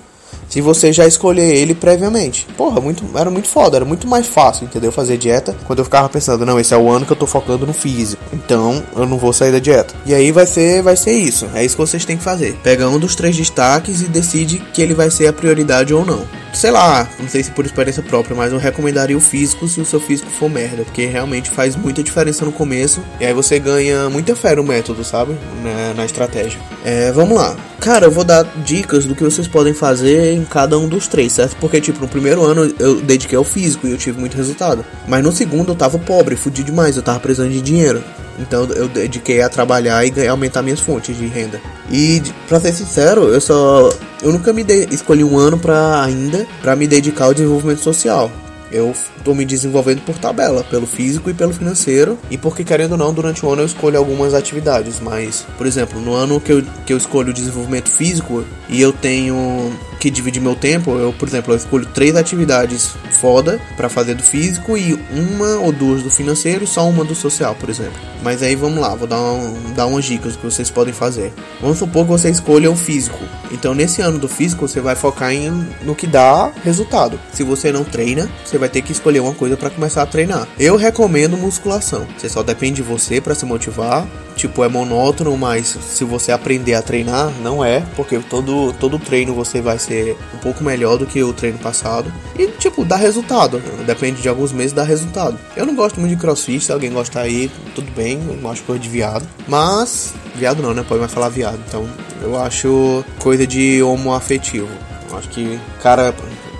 se 0.54 0.62
você 0.62 0.94
já 0.94 1.08
escolher 1.08 1.56
ele 1.56 1.74
previamente. 1.74 2.46
Porra, 2.56 2.80
muito, 2.80 3.04
era 3.18 3.32
muito 3.32 3.48
foda, 3.48 3.78
era 3.78 3.86
muito 3.86 4.08
mais 4.08 4.28
fácil, 4.28 4.66
entendeu? 4.66 4.92
Fazer 4.92 5.18
dieta 5.18 5.56
quando 5.66 5.80
eu 5.80 5.84
ficava 5.84 6.08
pensando, 6.08 6.46
não, 6.46 6.60
esse 6.60 6.76
é 6.76 6.78
o 6.78 6.92
ano 6.92 7.08
que 7.08 7.12
eu 7.12 7.18
tô 7.18 7.26
focando 7.26 7.66
no 7.66 7.74
físico. 7.74 8.22
Então, 8.32 8.84
eu 8.96 9.08
não 9.08 9.18
vou 9.18 9.34
sair 9.34 9.52
da 9.52 9.58
dieta. 9.58 9.96
E 10.06 10.14
aí 10.14 10.32
vai 10.32 10.46
ser, 10.46 10.84
vai 10.84 10.96
ser 10.96 11.14
isso. 11.14 11.50
É 11.56 11.66
isso 11.66 11.76
que 11.76 11.82
vocês 11.82 12.06
têm 12.06 12.18
que 12.18 12.24
fazer. 12.24 12.56
Pega 12.62 12.88
um 12.88 13.00
dos 13.00 13.16
três 13.16 13.36
destaques 13.36 14.02
e 14.02 14.06
decide 14.06 14.60
que 14.72 14.80
ele 14.80 14.94
vai 14.94 15.10
ser 15.10 15.26
a 15.26 15.34
prioridade 15.34 15.92
ou 15.92 16.06
não 16.06 16.24
sei 16.54 16.72
lá, 16.72 17.08
não 17.20 17.28
sei 17.28 17.44
se 17.44 17.52
por 17.52 17.66
experiência 17.66 18.02
própria, 18.04 18.36
mas 18.36 18.52
eu 18.52 18.58
recomendaria 18.58 19.18
o 19.18 19.20
físico 19.20 19.68
se 19.68 19.82
o 19.82 19.86
seu 19.86 20.00
físico 20.00 20.30
for 20.30 20.50
merda, 20.50 20.84
porque 20.84 21.06
realmente 21.06 21.50
faz 21.50 21.76
muita 21.76 22.04
diferença 22.04 22.46
no 22.46 22.52
começo 22.52 23.02
e 23.20 23.26
aí 23.26 23.34
você 23.34 23.60
ganha 23.60 24.10
muita 24.10 24.36
fé 24.36 24.56
no 24.56 24.64
método, 24.64 25.04
sabe? 25.04 25.36
Na, 25.64 25.94
na 25.94 26.06
estratégia. 26.06 26.60
É, 26.86 27.12
vamos 27.12 27.38
lá. 27.38 27.56
Cara, 27.80 28.06
eu 28.06 28.12
vou 28.12 28.24
dar 28.24 28.44
dicas 28.64 29.06
do 29.06 29.16
que 29.16 29.24
vocês 29.24 29.48
podem 29.48 29.74
fazer 29.74 30.34
em 30.34 30.46
cada 30.46 30.78
um 30.78 30.88
dos 30.88 31.08
três, 31.08 31.34
certo? 31.34 31.58
Porque, 31.58 31.82
tipo, 31.82 32.00
no 32.00 32.08
primeiro 32.08 32.44
ano 32.44 32.74
eu 32.80 33.02
dediquei 33.02 33.38
ao 33.38 33.44
físico 33.44 33.88
e 33.88 33.92
eu 33.92 33.98
tive 33.98 34.20
muito 34.20 34.38
resultado. 34.38 34.86
Mas 35.08 35.24
no 35.24 35.32
segundo 35.32 35.72
eu 35.72 35.76
tava 35.76 36.00
pobre, 36.00 36.36
fudi 36.36 36.64
demais, 36.64 36.96
eu 36.96 37.04
tava 37.04 37.20
precisando 37.20 37.52
de 37.52 37.62
dinheiro. 37.62 38.02
Então 38.39 38.65
eu 38.71 38.88
dediquei 38.88 39.41
a 39.41 39.50
trabalhar 39.50 40.06
e 40.06 40.27
aumentar 40.27 40.62
minhas 40.62 40.80
fontes 40.80 41.15
de 41.18 41.27
renda. 41.27 41.62
E 41.91 42.21
para 42.47 42.59
ser 42.59 42.74
sincero, 42.74 43.30
eu 43.30 43.41
só 43.41 43.91
eu 44.21 44.31
nunca 44.31 44.53
me 44.53 44.63
de, 44.63 44.88
escolhi 44.91 45.24
um 45.24 45.38
ano 45.38 45.57
para 45.57 46.03
ainda 46.03 46.47
para 46.62 46.75
me 46.75 46.88
dedicar 46.88 47.25
ao 47.25 47.33
desenvolvimento 47.33 47.81
social. 47.81 48.31
Eu 48.74 48.94
tô 49.24 49.36
me 49.36 49.46
desenvolvendo 49.46 50.02
por 50.02 50.18
tabela, 50.18 50.64
pelo 50.64 50.88
físico 50.88 51.30
e 51.30 51.34
pelo 51.34 51.54
financeiro, 51.54 52.18
e 52.31 52.38
porque 52.38 52.64
querendo 52.64 52.94
ou 52.94 52.98
não, 52.98 53.14
durante 53.14 53.46
o 53.46 53.52
ano 53.52 53.62
eu 53.62 53.66
escolho 53.68 54.00
algumas 54.00 54.34
atividades, 54.34 55.00
mas, 55.00 55.46
por 55.58 55.68
exemplo, 55.68 56.02
no 56.02 56.14
ano 56.14 56.42
que 56.42 56.52
eu, 56.52 56.64
que 56.86 56.92
eu 56.92 56.98
escolho 56.98 57.30
o 57.30 57.34
desenvolvimento 57.34 57.90
físico 57.90 58.44
e 58.68 58.81
eu 58.81 58.92
tenho 58.92 59.72
que 60.00 60.10
dividir 60.10 60.42
meu 60.42 60.56
tempo, 60.56 60.98
eu, 60.98 61.14
por 61.14 61.28
exemplo, 61.28 61.54
eu 61.54 61.58
escolho 61.58 61.86
três 61.86 62.16
atividades 62.18 62.92
foda 63.12 63.58
para 63.78 63.88
fazer 63.88 64.16
do 64.16 64.24
físico 64.24 64.78
e 64.78 64.94
uma 65.12 65.60
ou 65.60 65.72
duas 65.72 66.04
do 66.04 66.10
financeiro 66.10 66.68
só 66.68 66.86
uma 66.90 67.06
do 67.06 67.16
social, 67.16 67.56
por 67.56 67.69
exemplo. 67.69 67.94
Mas 68.22 68.44
aí 68.44 68.54
vamos 68.54 68.80
lá, 68.80 68.94
vou 68.96 69.08
dar, 69.08 69.22
um, 69.22 69.74
dar 69.74 69.86
umas 69.86 70.04
dicas 70.04 70.36
que 70.36 70.44
vocês 70.44 70.69
podem 70.69 70.94
fazer. 70.94 71.31
Vamos 71.62 71.78
supor 71.78 72.04
que 72.04 72.12
você 72.12 72.30
escolha 72.30 72.69
o 72.69 72.76
físico. 72.76 73.19
Então, 73.50 73.74
nesse 73.74 74.02
ano 74.02 74.19
do 74.19 74.28
físico, 74.28 74.68
você 74.68 74.81
vai 74.81 74.96
focar 74.96 75.31
em, 75.31 75.50
no 75.84 75.96
que 75.96 76.08
dá 76.08 76.52
resultado. 76.64 77.19
Se 77.31 77.44
você 77.44 77.72
não 77.72 77.86
treina, 77.86 78.30
você 78.44 78.58
vai 78.58 78.62
ter 78.69 78.81
que 78.81 78.92
escolher 78.92 79.19
uma 79.19 79.33
coisa 79.33 79.57
para 79.57 79.69
começar 79.69 80.04
a 80.04 80.06
treinar. 80.06 80.48
Eu 80.60 80.75
recomendo 80.75 81.38
musculação. 81.38 82.07
Você 82.18 82.30
só 82.30 82.44
depende 82.44 82.77
de 82.77 82.81
você 82.81 83.19
para 83.19 83.36
se 83.36 83.45
motivar. 83.45 84.07
Tipo, 84.36 84.63
é 84.63 84.68
monótono, 84.68 85.38
mas 85.38 85.68
se 85.68 86.04
você 86.04 86.31
aprender 86.31 86.74
a 86.74 86.81
treinar, 86.81 87.31
não 87.42 87.63
é, 87.63 87.83
porque 87.95 88.18
todo, 88.18 88.74
todo 88.80 88.98
treino 88.98 89.33
você 89.33 89.62
vai 89.62 89.77
ser 89.77 90.18
um 90.33 90.38
pouco 90.39 90.63
melhor 90.63 90.98
do 90.98 91.06
que 91.06 91.21
o 91.21 91.31
treino 91.31 91.60
passado. 91.60 92.12
E, 92.38 92.48
tipo, 92.48 92.83
dá 92.83 92.95
resultado. 92.95 93.62
Depende 93.86 94.21
de 94.21 94.30
alguns 94.30 94.51
meses, 94.51 94.74
dá 94.74 94.83
resultado. 94.83 95.38
Eu 95.56 95.68
não 95.68 95.75
gosto 95.75 96.00
muito 96.00 96.16
de 96.16 96.21
crossfit, 96.21 96.66
se 96.66 96.71
alguém 96.71 96.92
gostar 96.92 97.21
aí, 97.21 97.51
tudo 97.75 97.92
bem, 97.92 98.19
eu 98.27 98.36
não 98.38 98.50
acho 98.50 98.63
coisa 98.63 98.81
de 98.81 98.89
viado. 98.89 99.27
Mas, 99.48 100.13
viado 100.36 100.63
não, 100.63 100.74
né? 100.74 100.83
Pode 100.88 101.00
mais 101.00 101.13
falar 101.13 101.30
viado. 101.30 101.59
Então, 101.68 101.88
eu 102.21 102.39
acho 102.42 103.06
coisa 103.19 103.45
de 103.45 103.83
homoafetivo. 103.83 104.69
Acho 105.16 105.30
que 105.30 105.59
cara 105.81 106.13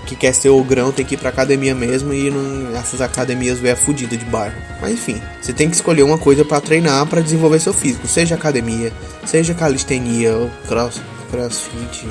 que 0.06 0.16
quer 0.16 0.34
ser 0.34 0.50
o 0.50 0.64
grão 0.64 0.92
tem 0.92 1.06
que 1.06 1.16
ir 1.16 1.18
pra 1.18 1.30
academia 1.30 1.74
mesmo 1.74 2.14
e 2.14 2.30
não, 2.30 2.76
essas 2.78 3.02
academias 3.02 3.64
é 3.64 3.76
fodida 3.76 4.16
de 4.18 4.26
bairro. 4.26 4.56
Mas 4.82 4.94
enfim, 4.94 5.22
você 5.42 5.54
tem 5.54 5.70
que 5.70 5.76
escolher 5.76 6.04
uma 6.04 6.18
coisa 6.18 6.44
para 6.44 6.62
treinar 6.62 7.06
para 7.08 7.22
desenvolver 7.22 7.60
seu 7.60 7.74
físico, 7.74 8.08
seja 8.08 8.36
academia, 8.36 8.92
seja 9.26 9.54
calistenia 9.54 10.36
ou 10.36 10.52
cross, 10.68 11.02
crossfit, 11.32 12.08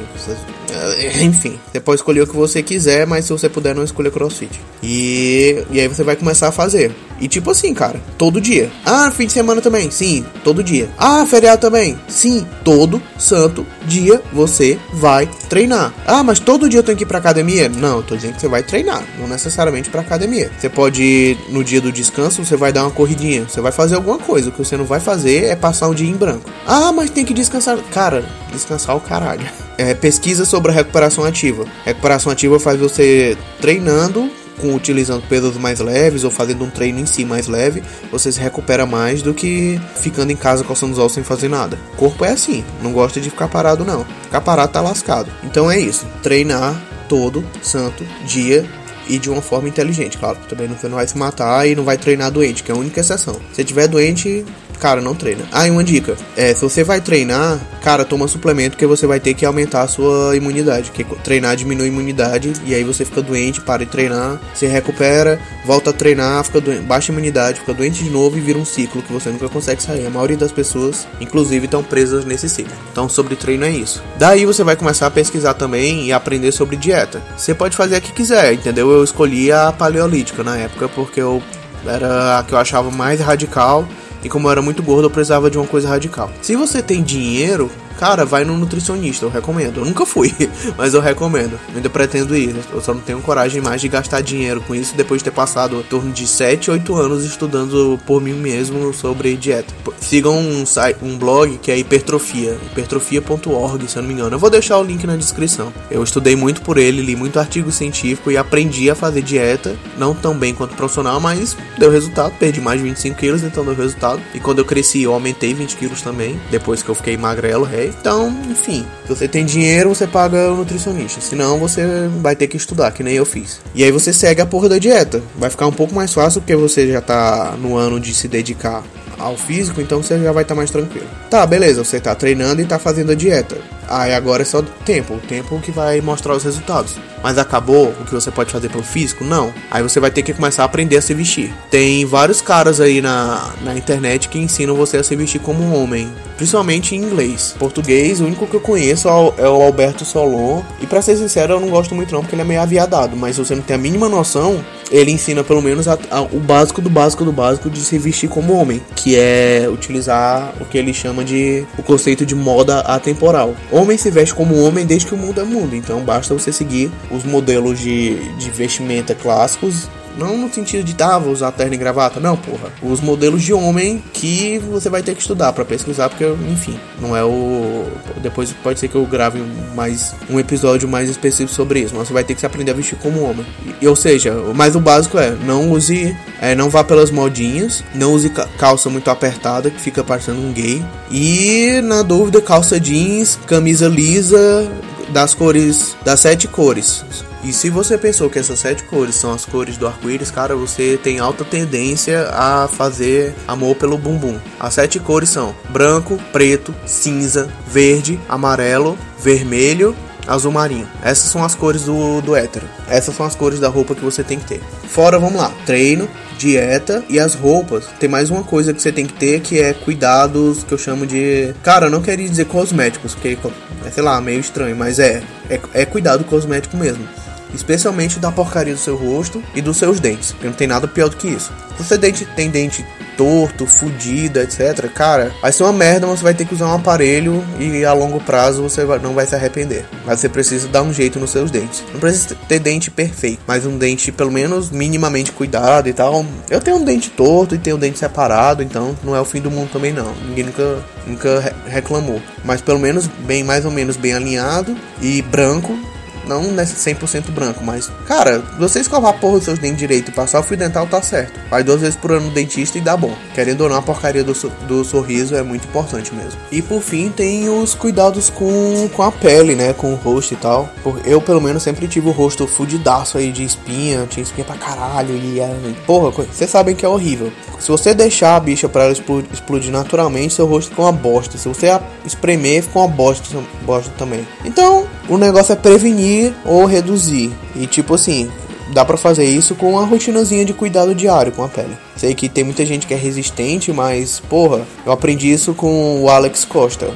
enfim, 1.22 1.58
você 1.70 1.80
pode 1.80 2.00
escolher 2.00 2.22
o 2.22 2.26
que 2.26 2.34
você 2.34 2.62
quiser, 2.62 3.06
mas 3.06 3.24
se 3.24 3.32
você 3.32 3.48
puder 3.48 3.74
não 3.74 3.84
escolher 3.84 4.10
crossfit. 4.10 4.60
E, 4.82 5.64
e 5.70 5.80
aí 5.80 5.86
você 5.86 6.02
vai 6.02 6.16
começar 6.16 6.48
a 6.48 6.52
fazer. 6.52 6.92
E 7.22 7.28
tipo 7.28 7.52
assim, 7.52 7.72
cara, 7.72 8.00
todo 8.18 8.40
dia. 8.40 8.68
Ah, 8.84 9.08
fim 9.12 9.28
de 9.28 9.32
semana 9.32 9.60
também? 9.60 9.92
Sim, 9.92 10.26
todo 10.42 10.60
dia. 10.60 10.90
Ah, 10.98 11.24
feriado 11.24 11.60
também? 11.60 11.96
Sim, 12.08 12.44
todo 12.64 13.00
santo 13.16 13.64
dia 13.86 14.20
você 14.32 14.76
vai 14.94 15.30
treinar. 15.48 15.94
Ah, 16.04 16.24
mas 16.24 16.40
todo 16.40 16.68
dia 16.68 16.80
eu 16.80 16.82
tenho 16.82 16.98
que 16.98 17.04
ir 17.04 17.06
pra 17.06 17.18
academia? 17.18 17.68
Não, 17.68 17.98
eu 17.98 18.02
tô 18.02 18.16
dizendo 18.16 18.34
que 18.34 18.40
você 18.40 18.48
vai 18.48 18.64
treinar, 18.64 19.04
não 19.20 19.28
necessariamente 19.28 19.88
pra 19.88 20.00
academia. 20.00 20.50
Você 20.58 20.68
pode 20.68 21.00
ir 21.00 21.38
no 21.48 21.62
dia 21.62 21.80
do 21.80 21.92
descanso, 21.92 22.44
você 22.44 22.56
vai 22.56 22.72
dar 22.72 22.82
uma 22.82 22.90
corridinha, 22.90 23.46
você 23.48 23.60
vai 23.60 23.70
fazer 23.70 23.94
alguma 23.94 24.18
coisa. 24.18 24.48
O 24.48 24.52
que 24.52 24.58
você 24.58 24.76
não 24.76 24.84
vai 24.84 24.98
fazer 24.98 25.44
é 25.44 25.54
passar 25.54 25.88
um 25.88 25.94
dia 25.94 26.10
em 26.10 26.16
branco. 26.16 26.50
Ah, 26.66 26.90
mas 26.90 27.08
tem 27.08 27.24
que 27.24 27.32
descansar. 27.32 27.78
Cara, 27.92 28.24
descansar 28.50 28.96
o 28.96 29.00
caralho. 29.00 29.46
É, 29.78 29.94
pesquisa 29.94 30.44
sobre 30.44 30.72
a 30.72 30.74
recuperação 30.74 31.24
ativa. 31.24 31.64
Recuperação 31.84 32.32
ativa 32.32 32.58
faz 32.58 32.80
você 32.80 33.36
treinando 33.60 34.28
com 34.62 34.76
utilizando 34.76 35.26
pesos 35.28 35.56
mais 35.56 35.80
leves 35.80 36.22
ou 36.22 36.30
fazendo 36.30 36.64
um 36.64 36.70
treino 36.70 37.00
em 37.00 37.04
si 37.04 37.24
mais 37.24 37.48
leve, 37.48 37.82
você 38.12 38.30
se 38.30 38.38
recupera 38.38 38.86
mais 38.86 39.20
do 39.20 39.34
que 39.34 39.80
ficando 39.96 40.30
em 40.30 40.36
casa 40.36 40.62
coçando 40.62 40.92
os 40.92 40.98
ossos 41.00 41.14
sem 41.14 41.24
fazer 41.24 41.48
nada. 41.48 41.76
O 41.94 41.96
corpo 41.96 42.24
é 42.24 42.30
assim, 42.30 42.64
não 42.80 42.92
gosta 42.92 43.20
de 43.20 43.28
ficar 43.28 43.48
parado 43.48 43.84
não. 43.84 44.06
Ficar 44.22 44.40
parado 44.40 44.72
tá 44.72 44.80
lascado. 44.80 45.28
Então 45.42 45.68
é 45.68 45.80
isso, 45.80 46.06
treinar 46.22 46.80
todo 47.08 47.44
santo 47.60 48.04
dia 48.24 48.64
e 49.08 49.18
de 49.18 49.28
uma 49.28 49.42
forma 49.42 49.68
inteligente, 49.68 50.16
claro. 50.16 50.38
Também 50.48 50.68
não 50.68 50.76
vai 50.76 51.08
se 51.08 51.18
matar 51.18 51.66
e 51.66 51.74
não 51.74 51.82
vai 51.82 51.98
treinar 51.98 52.30
doente, 52.30 52.62
que 52.62 52.70
é 52.70 52.74
a 52.74 52.78
única 52.78 53.00
exceção. 53.00 53.36
Se 53.52 53.64
tiver 53.64 53.88
doente, 53.88 54.44
cara, 54.82 55.00
não 55.00 55.14
treina. 55.14 55.44
Ah, 55.52 55.68
e 55.68 55.70
uma 55.70 55.84
dica: 55.84 56.16
é, 56.36 56.52
se 56.52 56.60
você 56.60 56.82
vai 56.82 57.00
treinar, 57.00 57.60
cara, 57.84 58.04
toma 58.04 58.26
suplemento 58.26 58.76
que 58.76 58.84
você 58.84 59.06
vai 59.06 59.20
ter 59.20 59.32
que 59.32 59.46
aumentar 59.46 59.82
a 59.82 59.86
sua 59.86 60.36
imunidade. 60.36 60.90
Que 60.90 61.04
treinar 61.22 61.54
diminui 61.54 61.86
a 61.86 61.88
imunidade 61.88 62.52
e 62.66 62.74
aí 62.74 62.82
você 62.82 63.04
fica 63.04 63.22
doente, 63.22 63.60
para 63.60 63.84
de 63.84 63.90
treinar, 63.90 64.40
se 64.52 64.66
recupera, 64.66 65.38
volta 65.64 65.90
a 65.90 65.92
treinar, 65.92 66.42
fica 66.44 66.60
doente, 66.60 66.82
baixa 66.82 67.12
a 67.12 67.14
imunidade, 67.14 67.60
fica 67.60 67.72
doente 67.72 68.02
de 68.02 68.10
novo 68.10 68.36
e 68.36 68.40
vira 68.40 68.58
um 68.58 68.64
ciclo 68.64 69.02
que 69.02 69.12
você 69.12 69.30
nunca 69.30 69.48
consegue 69.48 69.80
sair. 69.80 70.04
A 70.04 70.10
maioria 70.10 70.36
das 70.36 70.50
pessoas, 70.50 71.06
inclusive, 71.20 71.66
estão 71.66 71.84
presas 71.84 72.24
nesse 72.24 72.48
ciclo. 72.48 72.72
Então, 72.90 73.08
sobre 73.08 73.36
treino 73.36 73.64
é 73.64 73.70
isso. 73.70 74.02
Daí 74.18 74.44
você 74.44 74.64
vai 74.64 74.74
começar 74.74 75.06
a 75.06 75.10
pesquisar 75.10 75.54
também 75.54 76.06
e 76.06 76.12
aprender 76.12 76.50
sobre 76.50 76.76
dieta. 76.76 77.22
Você 77.36 77.54
pode 77.54 77.76
fazer 77.76 77.96
a 77.96 78.00
que 78.00 78.12
quiser, 78.12 78.52
entendeu? 78.54 78.90
Eu 78.90 79.04
escolhi 79.04 79.52
a 79.52 79.70
paleolítica 79.70 80.42
na 80.42 80.56
época 80.56 80.88
porque 80.88 81.20
eu 81.20 81.40
era 81.86 82.38
a 82.38 82.44
que 82.44 82.52
eu 82.52 82.58
achava 82.58 82.90
mais 82.90 83.20
radical 83.20 83.86
e 84.24 84.28
como 84.28 84.46
eu 84.46 84.52
era 84.52 84.62
muito 84.62 84.82
gordo, 84.82 85.06
eu 85.06 85.10
precisava 85.10 85.50
de 85.50 85.58
uma 85.58 85.66
coisa 85.66 85.88
radical. 85.88 86.30
Se 86.40 86.54
você 86.56 86.82
tem 86.82 87.02
dinheiro, 87.02 87.70
Cara, 87.98 88.24
vai 88.24 88.44
no 88.44 88.56
nutricionista, 88.56 89.26
eu 89.26 89.30
recomendo. 89.30 89.80
Eu 89.80 89.84
nunca 89.84 90.04
fui, 90.04 90.34
mas 90.76 90.94
eu 90.94 91.00
recomendo. 91.00 91.58
Eu 91.70 91.76
ainda 91.76 91.90
pretendo 91.90 92.36
ir. 92.36 92.54
Eu 92.72 92.80
só 92.80 92.94
não 92.94 93.00
tenho 93.00 93.20
coragem 93.20 93.60
mais 93.60 93.80
de 93.80 93.88
gastar 93.88 94.20
dinheiro 94.20 94.60
com 94.60 94.74
isso 94.74 94.94
depois 94.96 95.20
de 95.20 95.24
ter 95.24 95.30
passado 95.30 95.80
em 95.80 95.82
torno 95.82 96.12
de 96.12 96.26
7, 96.26 96.70
8 96.70 96.94
anos 96.94 97.24
estudando 97.24 97.98
por 98.06 98.20
mim 98.20 98.34
mesmo 98.34 98.92
sobre 98.92 99.36
dieta. 99.36 99.72
Sigam 100.00 100.38
um, 100.38 100.64
um 101.02 101.18
blog 101.18 101.58
que 101.58 101.70
é 101.70 101.78
hipertrofia, 101.78 102.58
hipertrofia.org, 102.70 103.88
se 103.88 103.96
eu 103.96 104.02
não 104.02 104.08
me 104.08 104.14
engano. 104.14 104.34
Eu 104.34 104.38
vou 104.38 104.50
deixar 104.50 104.78
o 104.78 104.82
link 104.82 105.06
na 105.06 105.16
descrição. 105.16 105.72
Eu 105.90 106.02
estudei 106.02 106.36
muito 106.36 106.62
por 106.62 106.78
ele, 106.78 107.02
li 107.02 107.16
muito 107.16 107.38
artigo 107.38 107.70
científico 107.70 108.30
e 108.30 108.36
aprendi 108.36 108.90
a 108.90 108.94
fazer 108.94 109.22
dieta, 109.22 109.76
não 109.96 110.14
tão 110.14 110.36
bem 110.36 110.54
quanto 110.54 110.74
profissional, 110.74 111.20
mas 111.20 111.56
deu 111.78 111.90
resultado. 111.90 112.32
Perdi 112.38 112.60
mais 112.60 112.80
de 112.80 112.88
25 112.88 113.16
quilos, 113.16 113.42
então 113.42 113.64
deu 113.64 113.74
resultado. 113.74 114.20
E 114.34 114.40
quando 114.40 114.58
eu 114.58 114.64
cresci, 114.64 115.02
eu 115.02 115.12
aumentei 115.12 115.54
20 115.54 115.76
quilos 115.76 116.02
também, 116.02 116.40
depois 116.50 116.82
que 116.82 116.88
eu 116.88 116.94
fiquei 116.94 117.16
magrelo, 117.16 117.64
rei. 117.82 117.92
Então, 118.00 118.34
enfim, 118.50 118.86
se 119.02 119.08
você 119.08 119.28
tem 119.28 119.44
dinheiro, 119.44 119.88
você 119.88 120.06
paga 120.06 120.50
o 120.50 120.56
nutricionista. 120.56 121.20
Senão, 121.20 121.58
você 121.58 122.08
vai 122.20 122.36
ter 122.36 122.46
que 122.46 122.56
estudar, 122.56 122.92
que 122.92 123.02
nem 123.02 123.14
eu 123.14 123.26
fiz. 123.26 123.60
E 123.74 123.82
aí 123.82 123.90
você 123.90 124.12
segue 124.12 124.40
a 124.40 124.46
porra 124.46 124.68
da 124.68 124.78
dieta. 124.78 125.22
Vai 125.36 125.50
ficar 125.50 125.66
um 125.66 125.72
pouco 125.72 125.94
mais 125.94 126.12
fácil 126.12 126.40
porque 126.40 126.56
você 126.56 126.90
já 126.90 127.00
tá 127.00 127.54
no 127.58 127.76
ano 127.76 128.00
de 128.00 128.14
se 128.14 128.28
dedicar 128.28 128.82
ao 129.18 129.36
físico, 129.36 129.80
então 129.80 130.02
você 130.02 130.18
já 130.18 130.32
vai 130.32 130.42
estar 130.42 130.54
tá 130.54 130.58
mais 130.58 130.70
tranquilo. 130.70 131.06
Tá, 131.30 131.46
beleza, 131.46 131.84
você 131.84 132.00
tá 132.00 132.14
treinando 132.14 132.60
e 132.60 132.64
tá 132.64 132.78
fazendo 132.78 133.12
a 133.12 133.14
dieta. 133.14 133.56
Aí 133.88 134.12
agora 134.14 134.42
é 134.42 134.44
só 134.44 134.62
tempo, 134.84 135.14
o 135.14 135.20
tempo 135.20 135.60
que 135.60 135.70
vai 135.70 136.00
mostrar 136.00 136.34
os 136.34 136.42
resultados. 136.42 136.96
Mas 137.22 137.38
acabou 137.38 137.88
o 137.88 138.04
que 138.04 138.12
você 138.12 138.30
pode 138.30 138.50
fazer 138.50 138.68
pelo 138.68 138.82
físico? 138.82 139.24
Não. 139.24 139.52
Aí 139.70 139.82
você 139.82 140.00
vai 140.00 140.10
ter 140.10 140.22
que 140.22 140.32
começar 140.32 140.62
a 140.62 140.66
aprender 140.66 140.96
a 140.96 141.02
se 141.02 141.14
vestir. 141.14 141.54
Tem 141.70 142.04
vários 142.04 142.40
caras 142.40 142.80
aí 142.80 143.00
na, 143.00 143.52
na 143.62 143.76
internet 143.76 144.28
que 144.28 144.38
ensinam 144.38 144.74
você 144.74 144.96
a 144.96 145.04
se 145.04 145.14
vestir 145.14 145.40
como 145.40 145.62
um 145.62 145.80
homem, 145.80 146.12
principalmente 146.42 146.96
em 146.96 146.98
inglês. 146.98 147.54
Português, 147.56 148.20
o 148.20 148.24
único 148.24 148.48
que 148.48 148.56
eu 148.56 148.60
conheço 148.60 149.06
é 149.38 149.48
o 149.48 149.62
Alberto 149.62 150.04
Solon. 150.04 150.60
E 150.80 150.86
para 150.88 151.00
ser 151.00 151.16
sincero, 151.16 151.52
eu 151.52 151.60
não 151.60 151.68
gosto 151.68 151.94
muito 151.94 152.12
não, 152.12 152.20
porque 152.20 152.34
ele 152.34 152.42
é 152.42 152.44
meio 152.44 152.60
aviadado. 152.60 153.16
Mas 153.16 153.36
se 153.36 153.44
você 153.44 153.54
não 153.54 153.62
tem 153.62 153.76
a 153.76 153.78
mínima 153.78 154.08
noção, 154.08 154.60
ele 154.90 155.12
ensina 155.12 155.44
pelo 155.44 155.62
menos 155.62 155.86
a, 155.86 155.96
a, 156.10 156.20
o 156.22 156.40
básico 156.40 156.82
do 156.82 156.90
básico 156.90 157.24
do 157.24 157.30
básico 157.30 157.70
de 157.70 157.78
se 157.78 157.96
vestir 157.96 158.28
como 158.28 158.54
homem, 158.54 158.82
que 158.96 159.16
é 159.16 159.68
utilizar 159.72 160.52
o 160.60 160.64
que 160.64 160.76
ele 160.76 160.92
chama 160.92 161.24
de 161.24 161.64
o 161.78 161.82
conceito 161.84 162.26
de 162.26 162.34
moda 162.34 162.80
atemporal. 162.80 163.54
Homem 163.70 163.96
se 163.96 164.10
veste 164.10 164.34
como 164.34 164.60
homem 164.64 164.84
desde 164.84 165.06
que 165.06 165.14
o 165.14 165.18
mundo 165.18 165.40
é 165.40 165.44
mundo, 165.44 165.76
então 165.76 166.00
basta 166.00 166.34
você 166.34 166.52
seguir 166.52 166.90
os 167.08 167.22
modelos 167.22 167.78
de, 167.78 168.16
de 168.34 168.50
vestimenta 168.50 169.14
clássicos 169.14 169.88
não 170.16 170.36
no 170.36 170.52
sentido 170.52 170.84
de, 170.84 170.94
ah, 171.02 171.18
vou 171.18 171.32
usar 171.32 171.52
terno 171.52 171.74
e 171.74 171.76
gravata. 171.76 172.20
Não, 172.20 172.36
porra. 172.36 172.72
Os 172.82 173.00
modelos 173.00 173.42
de 173.42 173.52
homem 173.52 174.02
que 174.12 174.58
você 174.58 174.88
vai 174.88 175.02
ter 175.02 175.14
que 175.14 175.20
estudar 175.20 175.52
para 175.52 175.64
pesquisar, 175.64 176.08
porque, 176.08 176.24
enfim, 176.50 176.78
não 177.00 177.16
é 177.16 177.24
o. 177.24 177.86
Depois 178.22 178.52
pode 178.62 178.78
ser 178.78 178.88
que 178.88 178.94
eu 178.94 179.06
grave 179.06 179.42
mais 179.74 180.14
um 180.28 180.38
episódio 180.38 180.88
mais 180.88 181.08
específico 181.08 181.54
sobre 181.54 181.80
isso. 181.80 181.94
Mas 181.96 182.08
você 182.08 182.14
vai 182.14 182.24
ter 182.24 182.34
que 182.34 182.40
se 182.40 182.46
aprender 182.46 182.70
a 182.70 182.74
vestir 182.74 182.98
como 182.98 183.22
homem. 183.22 183.46
E, 183.80 183.86
ou 183.86 183.96
seja, 183.96 184.34
mas 184.54 184.76
o 184.76 184.80
básico 184.80 185.18
é: 185.18 185.30
não 185.30 185.70
use. 185.70 186.16
É, 186.40 186.54
não 186.54 186.68
vá 186.68 186.84
pelas 186.84 187.10
modinhas. 187.10 187.82
Não 187.94 188.12
use 188.12 188.30
calça 188.58 188.90
muito 188.90 189.10
apertada, 189.10 189.70
que 189.70 189.80
fica 189.80 190.04
parecendo 190.04 190.40
um 190.40 190.52
gay. 190.52 190.84
E, 191.10 191.80
na 191.82 192.02
dúvida, 192.02 192.40
calça 192.40 192.78
jeans, 192.78 193.38
camisa 193.46 193.88
lisa 193.88 194.70
das 195.10 195.34
cores. 195.34 195.96
Das 196.04 196.20
sete 196.20 196.48
cores 196.48 197.04
e 197.42 197.52
se 197.52 197.68
você 197.68 197.98
pensou 197.98 198.30
que 198.30 198.38
essas 198.38 198.60
sete 198.60 198.84
cores 198.84 199.16
são 199.16 199.32
as 199.32 199.44
cores 199.44 199.76
do 199.76 199.86
arco-íris, 199.86 200.30
cara, 200.30 200.54
você 200.54 200.96
tem 201.02 201.18
alta 201.18 201.44
tendência 201.44 202.28
a 202.32 202.68
fazer 202.68 203.34
amor 203.48 203.74
pelo 203.74 203.98
bumbum. 203.98 204.38
As 204.60 204.74
sete 204.74 205.00
cores 205.00 205.28
são 205.28 205.52
branco, 205.70 206.16
preto, 206.32 206.72
cinza, 206.86 207.50
verde, 207.66 208.20
amarelo, 208.28 208.96
vermelho, 209.18 209.96
azul 210.24 210.52
marinho. 210.52 210.88
Essas 211.02 211.32
são 211.32 211.42
as 211.42 211.56
cores 211.56 211.82
do, 211.82 212.20
do 212.20 212.36
hétero. 212.36 212.64
Essas 212.88 213.16
são 213.16 213.26
as 213.26 213.34
cores 213.34 213.58
da 213.58 213.68
roupa 213.68 213.96
que 213.96 214.04
você 214.04 214.22
tem 214.22 214.38
que 214.38 214.46
ter. 214.46 214.60
Fora, 214.86 215.18
vamos 215.18 215.40
lá, 215.40 215.52
treino, 215.66 216.08
dieta 216.38 217.04
e 217.08 217.18
as 217.18 217.34
roupas. 217.34 217.86
Tem 217.98 218.08
mais 218.08 218.30
uma 218.30 218.44
coisa 218.44 218.72
que 218.72 218.80
você 218.80 218.92
tem 218.92 219.04
que 219.04 219.14
ter 219.14 219.40
que 219.40 219.60
é 219.60 219.72
cuidados 219.74 220.62
que 220.62 220.72
eu 220.72 220.78
chamo 220.78 221.04
de. 221.04 221.52
Cara, 221.64 221.86
eu 221.86 221.90
não 221.90 222.02
queria 222.02 222.28
dizer 222.28 222.44
cosméticos, 222.44 223.14
porque 223.14 223.36
é, 223.84 223.90
sei 223.90 224.02
lá, 224.04 224.20
meio 224.20 224.38
estranho, 224.38 224.76
mas 224.76 225.00
é. 225.00 225.24
É, 225.50 225.60
é 225.74 225.84
cuidado 225.84 226.22
cosmético 226.22 226.76
mesmo 226.76 227.04
especialmente 227.54 228.18
da 228.18 228.32
porcaria 228.32 228.74
do 228.74 228.80
seu 228.80 228.96
rosto 228.96 229.42
e 229.54 229.60
dos 229.60 229.76
seus 229.76 230.00
dentes, 230.00 230.32
porque 230.32 230.46
não 230.46 230.54
tem 230.54 230.66
nada 230.66 230.88
pior 230.88 231.08
do 231.08 231.16
que 231.16 231.28
isso. 231.28 231.52
Se 231.76 231.84
você 231.84 231.98
dente, 231.98 232.24
tem 232.24 232.50
dente 232.50 232.84
torto, 233.16 233.66
fudido, 233.66 234.40
etc, 234.40 234.88
cara, 234.92 235.32
vai 235.40 235.52
ser 235.52 235.62
uma 235.64 235.72
merda, 235.72 236.06
mas 236.06 236.18
você 236.18 236.24
vai 236.24 236.34
ter 236.34 236.44
que 236.44 236.54
usar 236.54 236.66
um 236.66 236.74
aparelho 236.74 237.44
e 237.58 237.84
a 237.84 237.92
longo 237.92 238.20
prazo 238.20 238.62
você 238.62 238.84
não 239.02 239.14
vai 239.14 239.26
se 239.26 239.34
arrepender. 239.34 239.84
Mas 240.04 240.20
você 240.20 240.28
precisa 240.28 240.68
dar 240.68 240.82
um 240.82 240.92
jeito 240.92 241.18
nos 241.18 241.30
seus 241.30 241.50
dentes. 241.50 241.82
Não 241.92 242.00
precisa 242.00 242.34
ter 242.48 242.58
dente 242.58 242.90
perfeito, 242.90 243.40
mas 243.46 243.66
um 243.66 243.76
dente 243.76 244.10
pelo 244.10 244.30
menos 244.30 244.70
minimamente 244.70 245.32
cuidado 245.32 245.88
e 245.88 245.92
tal. 245.92 246.24
Eu 246.50 246.60
tenho 246.60 246.78
um 246.78 246.84
dente 246.84 247.10
torto 247.10 247.54
e 247.54 247.58
tenho 247.58 247.76
um 247.76 247.78
dente 247.78 247.98
separado, 247.98 248.62
então 248.62 248.96
não 249.02 249.14
é 249.14 249.20
o 249.20 249.24
fim 249.24 249.40
do 249.40 249.50
mundo 249.50 249.70
também 249.72 249.92
não. 249.92 250.12
Ninguém 250.26 250.44
nunca, 250.44 250.78
nunca 251.06 251.54
reclamou. 251.66 252.20
Mas 252.44 252.60
pelo 252.60 252.78
menos 252.78 253.06
bem 253.06 253.44
mais 253.44 253.64
ou 253.64 253.70
menos 253.70 253.96
bem 253.96 254.14
alinhado 254.14 254.76
e 255.00 255.22
branco 255.22 255.78
não 256.26 256.42
100% 256.54 257.30
branco, 257.30 257.64
mas, 257.64 257.90
cara, 258.06 258.40
você 258.58 258.80
escovar 258.80 259.10
a 259.10 259.18
porra 259.18 259.36
dos 259.36 259.44
seus 259.44 259.58
dentes 259.58 259.78
direito 259.78 260.10
e 260.10 260.14
passar 260.14 260.40
o 260.40 260.42
fio 260.42 260.56
dental 260.56 260.86
tá 260.86 261.02
certo. 261.02 261.40
Vai 261.50 261.62
duas 261.62 261.80
vezes 261.80 261.96
por 261.96 262.12
ano 262.12 262.26
no 262.26 262.30
dentista 262.30 262.78
e 262.78 262.80
dá 262.80 262.96
bom. 262.96 263.14
Querendo 263.34 263.62
ou 263.62 263.68
não, 263.68 263.76
a 263.76 263.82
porcaria 263.82 264.22
do, 264.22 264.32
do 264.66 264.84
sorriso 264.84 265.34
é 265.34 265.42
muito 265.42 265.66
importante 265.66 266.14
mesmo. 266.14 266.38
E 266.50 266.62
por 266.62 266.80
fim, 266.80 267.10
tem 267.10 267.48
os 267.48 267.74
cuidados 267.74 268.30
com, 268.30 268.88
com 268.94 269.02
a 269.02 269.10
pele, 269.10 269.54
né? 269.54 269.72
Com 269.72 269.92
o 269.92 269.96
rosto 269.96 270.34
e 270.34 270.36
tal. 270.36 270.68
Eu, 271.04 271.20
pelo 271.20 271.40
menos, 271.40 271.62
sempre 271.62 271.88
tive 271.88 272.08
o 272.08 272.12
rosto 272.12 272.46
fudidaço 272.46 273.18
aí 273.18 273.32
de 273.32 273.44
espinha, 273.44 274.06
tinha 274.06 274.22
espinha 274.22 274.44
pra 274.44 274.56
caralho. 274.56 275.14
E, 275.16 275.40
porra, 275.86 276.10
vocês 276.10 276.50
sabem 276.50 276.74
que 276.74 276.84
é 276.84 276.88
horrível. 276.88 277.32
Se 277.58 277.68
você 277.68 277.94
deixar 277.94 278.36
a 278.36 278.40
bicha 278.40 278.68
pra 278.68 278.84
ela 278.84 278.92
explodir 278.92 279.70
naturalmente, 279.70 280.34
seu 280.34 280.46
rosto 280.46 280.70
fica 280.70 280.82
uma 280.82 280.92
bosta. 280.92 281.38
Se 281.38 281.48
você 281.48 281.68
espremer, 282.04 282.62
fica 282.62 282.78
uma 282.78 282.88
bosta, 282.88 283.38
bosta 283.64 283.92
também. 283.96 284.26
Então, 284.44 284.86
o 285.12 285.18
negócio 285.18 285.52
é 285.52 285.56
prevenir 285.56 286.32
ou 286.42 286.64
reduzir. 286.64 287.30
E 287.54 287.66
tipo 287.66 287.94
assim, 287.94 288.30
dá 288.72 288.82
para 288.82 288.96
fazer 288.96 289.24
isso 289.24 289.54
com 289.54 289.72
uma 289.72 289.84
rotinazinha 289.84 290.42
de 290.42 290.54
cuidado 290.54 290.94
diário 290.94 291.32
com 291.32 291.44
a 291.44 291.48
pele. 291.48 291.76
Sei 291.96 292.14
que 292.14 292.30
tem 292.30 292.42
muita 292.42 292.64
gente 292.64 292.86
que 292.86 292.94
é 292.94 292.96
resistente, 292.96 293.70
mas 293.72 294.20
porra, 294.20 294.62
eu 294.86 294.90
aprendi 294.90 295.30
isso 295.30 295.52
com 295.52 296.02
o 296.02 296.08
Alex 296.08 296.46
Costa, 296.46 296.90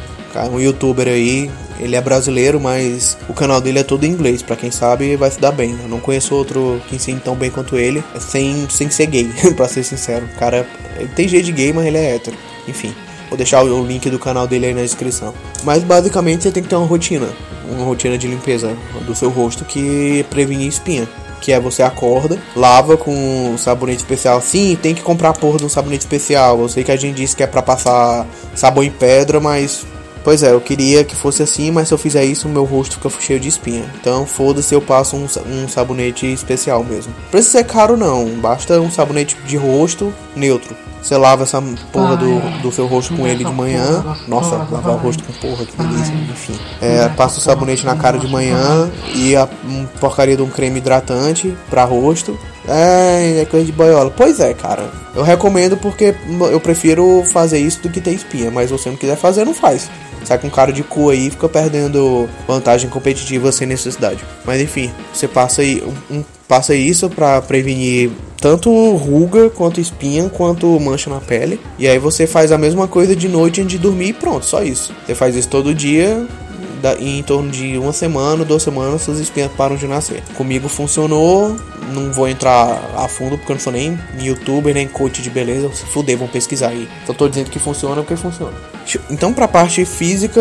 um 0.50 0.58
youtuber 0.58 1.08
aí. 1.08 1.50
Ele 1.78 1.94
é 1.94 2.00
brasileiro, 2.00 2.58
mas 2.58 3.18
o 3.28 3.34
canal 3.34 3.60
dele 3.60 3.80
é 3.80 3.82
todo 3.82 4.04
em 4.04 4.10
inglês. 4.10 4.40
Para 4.40 4.56
quem 4.56 4.70
sabe, 4.70 5.14
vai 5.14 5.30
se 5.30 5.38
dar 5.38 5.52
bem. 5.52 5.76
Eu 5.82 5.88
não 5.88 6.00
conheço 6.00 6.34
outro 6.34 6.80
que 6.88 6.96
ensine 6.96 7.20
tão 7.20 7.34
bem 7.34 7.50
quanto 7.50 7.76
ele, 7.76 8.02
sem, 8.18 8.66
sem 8.70 8.88
ser 8.88 9.04
gay, 9.04 9.30
para 9.54 9.68
ser 9.68 9.82
sincero. 9.82 10.24
O 10.24 10.38
cara 10.38 10.66
ele 10.98 11.08
tem 11.08 11.28
jeito 11.28 11.44
de 11.44 11.52
gay, 11.52 11.74
mas 11.74 11.84
ele 11.84 11.98
é 11.98 12.14
hétero. 12.14 12.36
Enfim, 12.66 12.94
vou 13.28 13.36
deixar 13.36 13.62
o 13.62 13.86
link 13.86 14.08
do 14.08 14.18
canal 14.18 14.46
dele 14.46 14.64
aí 14.64 14.74
na 14.74 14.80
descrição. 14.80 15.34
Mas 15.64 15.84
basicamente 15.84 16.44
você 16.44 16.50
tem 16.50 16.62
que 16.62 16.68
ter 16.70 16.76
uma 16.76 16.86
rotina 16.86 17.28
uma 17.70 17.84
rotina 17.84 18.16
de 18.16 18.26
limpeza 18.26 18.76
do 19.02 19.14
seu 19.14 19.30
rosto 19.30 19.64
que 19.64 20.24
previne 20.30 20.66
espinha. 20.66 21.08
Que 21.40 21.52
é 21.52 21.60
você 21.60 21.82
acorda, 21.82 22.38
lava 22.56 22.96
com 22.96 23.54
sabonete 23.58 23.98
especial. 23.98 24.40
Sim, 24.40 24.76
tem 24.80 24.94
que 24.94 25.02
comprar 25.02 25.34
porra 25.34 25.58
de 25.58 25.64
um 25.64 25.68
sabonete 25.68 26.04
especial. 26.04 26.58
Eu 26.60 26.68
sei 26.68 26.82
que 26.82 26.90
a 26.90 26.96
gente 26.96 27.16
disse 27.16 27.36
que 27.36 27.42
é 27.42 27.46
pra 27.46 27.62
passar 27.62 28.26
sabão 28.54 28.82
em 28.82 28.90
pedra, 28.90 29.38
mas 29.38 29.86
Pois 30.26 30.42
é, 30.42 30.50
eu 30.50 30.60
queria 30.60 31.04
que 31.04 31.14
fosse 31.14 31.40
assim, 31.40 31.70
mas 31.70 31.86
se 31.86 31.94
eu 31.94 31.98
fizer 31.98 32.24
isso, 32.24 32.48
meu 32.48 32.64
rosto 32.64 32.96
fica 32.96 33.08
cheio 33.20 33.38
de 33.38 33.46
espinha. 33.46 33.84
Então, 34.00 34.26
foda-se, 34.26 34.74
eu 34.74 34.82
passo 34.82 35.14
um, 35.14 35.24
um, 35.24 35.68
sabonete 35.68 36.26
especial 36.26 36.82
mesmo. 36.82 37.14
Precisa 37.30 37.58
ser 37.58 37.64
caro, 37.64 37.96
não. 37.96 38.26
Basta 38.40 38.80
um 38.80 38.90
sabonete 38.90 39.36
de 39.46 39.56
rosto 39.56 40.12
neutro. 40.34 40.74
Você 41.00 41.16
lava 41.16 41.44
essa 41.44 41.62
porra 41.92 42.16
do, 42.16 42.60
do 42.60 42.72
seu 42.72 42.88
rosto 42.88 43.14
com 43.14 43.24
ele 43.24 43.44
de 43.44 43.52
manhã. 43.52 44.04
Nossa, 44.26 44.56
lavar 44.68 44.94
o 44.94 44.98
rosto 44.98 45.22
com 45.22 45.32
porra, 45.34 45.64
que 45.64 45.76
delícia. 45.76 46.12
Enfim. 46.12 46.58
É, 46.80 47.08
passa 47.10 47.38
o 47.38 47.40
sabonete 47.40 47.86
na 47.86 47.94
cara 47.94 48.18
de 48.18 48.26
manhã 48.26 48.90
e 49.14 49.36
a 49.36 49.48
um 49.64 49.86
porcaria 50.00 50.36
de 50.36 50.42
um 50.42 50.50
creme 50.50 50.78
hidratante 50.78 51.56
pra 51.70 51.84
rosto. 51.84 52.36
É, 52.68 53.42
é 53.42 53.44
coisa 53.44 53.64
de 53.64 53.70
boiola. 53.70 54.10
Pois 54.10 54.40
é, 54.40 54.52
cara. 54.52 54.90
Eu 55.14 55.22
recomendo 55.22 55.76
porque 55.76 56.14
eu 56.50 56.60
prefiro 56.60 57.22
fazer 57.32 57.58
isso 57.58 57.80
do 57.82 57.88
que 57.88 58.00
ter 58.00 58.10
espinha. 58.10 58.50
Mas 58.50 58.68
se 58.68 58.72
você 58.72 58.90
não 58.90 58.96
quiser 58.96 59.16
fazer, 59.16 59.44
não 59.44 59.54
faz. 59.54 59.88
Sai 60.26 60.38
com 60.38 60.50
cara 60.50 60.72
de 60.72 60.82
cu 60.82 61.10
aí 61.10 61.28
e 61.28 61.30
fica 61.30 61.48
perdendo 61.48 62.28
vantagem 62.48 62.90
competitiva 62.90 63.52
sem 63.52 63.66
necessidade. 63.66 64.24
Mas 64.44 64.60
enfim, 64.60 64.90
você 65.12 65.28
passa 65.28 65.62
aí 65.62 65.82
um, 66.10 66.16
um 66.16 66.24
passa 66.48 66.74
isso 66.74 67.08
para 67.08 67.40
prevenir 67.42 68.10
tanto 68.40 68.70
ruga 68.96 69.50
quanto 69.50 69.80
espinha 69.80 70.28
quanto 70.28 70.78
mancha 70.80 71.10
na 71.10 71.20
pele. 71.20 71.60
E 71.78 71.86
aí 71.88 71.98
você 71.98 72.26
faz 72.26 72.52
a 72.52 72.58
mesma 72.58 72.86
coisa 72.86 73.14
de 73.14 73.28
noite 73.28 73.60
antes 73.60 73.72
de 73.72 73.78
dormir 73.78 74.08
e 74.08 74.12
pronto, 74.12 74.44
só 74.44 74.62
isso. 74.62 74.94
Você 75.06 75.14
faz 75.14 75.34
isso 75.36 75.48
todo 75.48 75.74
dia, 75.74 76.26
em 76.94 77.22
torno 77.22 77.50
de 77.50 77.76
uma 77.78 77.92
semana, 77.92 78.44
duas 78.44 78.62
semanas, 78.62 79.02
suas 79.02 79.18
espinhas 79.18 79.50
param 79.56 79.76
de 79.76 79.86
nascer. 79.86 80.22
Comigo 80.34 80.68
funcionou, 80.68 81.56
não 81.92 82.12
vou 82.12 82.28
entrar 82.28 82.80
a 82.96 83.08
fundo 83.08 83.36
porque 83.36 83.52
eu 83.52 83.56
não 83.56 83.60
sou 83.60 83.72
nem 83.72 83.98
youtuber, 84.20 84.74
nem 84.74 84.86
coach 84.86 85.22
de 85.22 85.30
beleza, 85.30 85.70
se 85.72 85.84
fuder, 85.86 86.16
vão 86.16 86.28
pesquisar 86.28 86.68
aí. 86.68 86.88
Então 87.02 87.14
tô 87.14 87.28
dizendo 87.28 87.50
que 87.50 87.58
funciona 87.58 88.02
porque 88.02 88.16
funciona. 88.16 88.54
Então 89.10 89.32
pra 89.32 89.48
parte 89.48 89.84
física, 89.84 90.40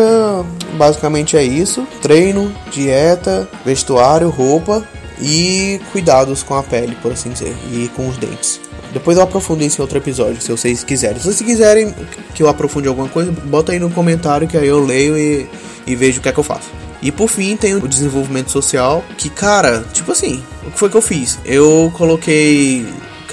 basicamente 0.74 1.36
é 1.36 1.42
isso. 1.42 1.86
Treino, 2.00 2.54
dieta, 2.70 3.48
vestuário, 3.64 4.28
roupa 4.30 4.86
e 5.20 5.80
cuidados 5.92 6.42
com 6.42 6.54
a 6.54 6.62
pele, 6.62 6.96
por 7.02 7.12
assim 7.12 7.30
dizer, 7.30 7.54
e 7.72 7.88
com 7.96 8.08
os 8.08 8.16
dentes. 8.16 8.60
Depois 8.92 9.16
eu 9.18 9.24
aprofundo 9.24 9.62
isso 9.62 9.80
em 9.80 9.82
outro 9.82 9.98
episódio, 9.98 10.40
se 10.40 10.50
vocês 10.50 10.82
quiserem. 10.84 11.18
Se 11.18 11.24
vocês 11.24 11.42
quiserem 11.42 11.94
que 12.34 12.42
eu 12.42 12.48
aprofunde 12.48 12.88
alguma 12.88 13.08
coisa, 13.08 13.30
bota 13.30 13.72
aí 13.72 13.78
no 13.78 13.90
comentário 13.90 14.48
que 14.48 14.56
aí 14.56 14.66
eu 14.66 14.82
leio 14.82 15.18
e, 15.18 15.46
e 15.86 15.94
vejo 15.94 16.18
o 16.18 16.22
que 16.22 16.28
é 16.28 16.32
que 16.32 16.38
eu 16.38 16.44
faço. 16.44 16.68
E 17.00 17.12
por 17.12 17.28
fim 17.28 17.56
tem 17.56 17.74
o 17.74 17.86
desenvolvimento 17.86 18.50
social, 18.50 19.04
que 19.16 19.28
cara, 19.28 19.84
tipo 19.92 20.12
assim, 20.12 20.42
o 20.66 20.70
que 20.70 20.78
foi 20.78 20.88
que 20.90 20.96
eu 20.96 21.02
fiz? 21.02 21.38
Eu 21.44 21.92
coloquei. 21.94 22.86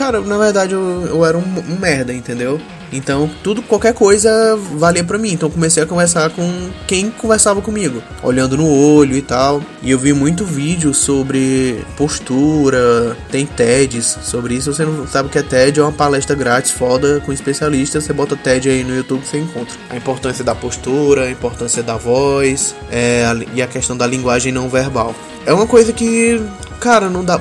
Cara, 0.03 0.19
na 0.19 0.37
verdade 0.37 0.73
eu, 0.73 1.05
eu 1.07 1.25
era 1.25 1.37
um, 1.37 1.41
um 1.41 1.79
merda, 1.79 2.13
entendeu? 2.13 2.59
Então, 2.91 3.31
tudo, 3.41 3.61
qualquer 3.61 3.93
coisa 3.93 4.29
valia 4.73 5.01
para 5.01 5.17
mim. 5.17 5.31
Então, 5.31 5.49
comecei 5.49 5.81
a 5.81 5.85
conversar 5.85 6.29
com 6.31 6.69
quem 6.85 7.09
conversava 7.09 7.61
comigo, 7.61 8.03
olhando 8.21 8.57
no 8.57 8.67
olho 8.67 9.15
e 9.15 9.21
tal. 9.21 9.61
E 9.81 9.91
eu 9.91 9.97
vi 9.97 10.11
muito 10.11 10.43
vídeo 10.43 10.93
sobre 10.93 11.85
postura, 11.95 13.15
tem 13.31 13.45
TEDs 13.45 14.19
sobre 14.23 14.55
isso. 14.55 14.73
Você 14.73 14.83
não 14.83 15.07
sabe 15.07 15.29
o 15.29 15.31
que 15.31 15.39
é 15.39 15.41
TED, 15.41 15.79
é 15.79 15.83
uma 15.83 15.93
palestra 15.93 16.35
grátis, 16.35 16.71
foda, 16.71 17.21
com 17.25 17.31
especialistas. 17.31 18.03
Você 18.03 18.11
bota 18.11 18.35
TED 18.35 18.69
aí 18.69 18.83
no 18.83 18.93
YouTube, 18.93 19.25
você 19.25 19.39
encontra. 19.39 19.73
A 19.89 19.95
importância 19.95 20.43
da 20.43 20.53
postura, 20.53 21.23
a 21.23 21.31
importância 21.31 21.81
da 21.81 21.95
voz 21.95 22.75
é, 22.91 23.23
e 23.53 23.61
a 23.61 23.67
questão 23.67 23.95
da 23.95 24.05
linguagem 24.05 24.51
não 24.51 24.67
verbal. 24.67 25.15
É 25.45 25.53
uma 25.53 25.65
coisa 25.65 25.93
que, 25.93 26.41
cara, 26.81 27.09
não 27.09 27.23
dá. 27.23 27.39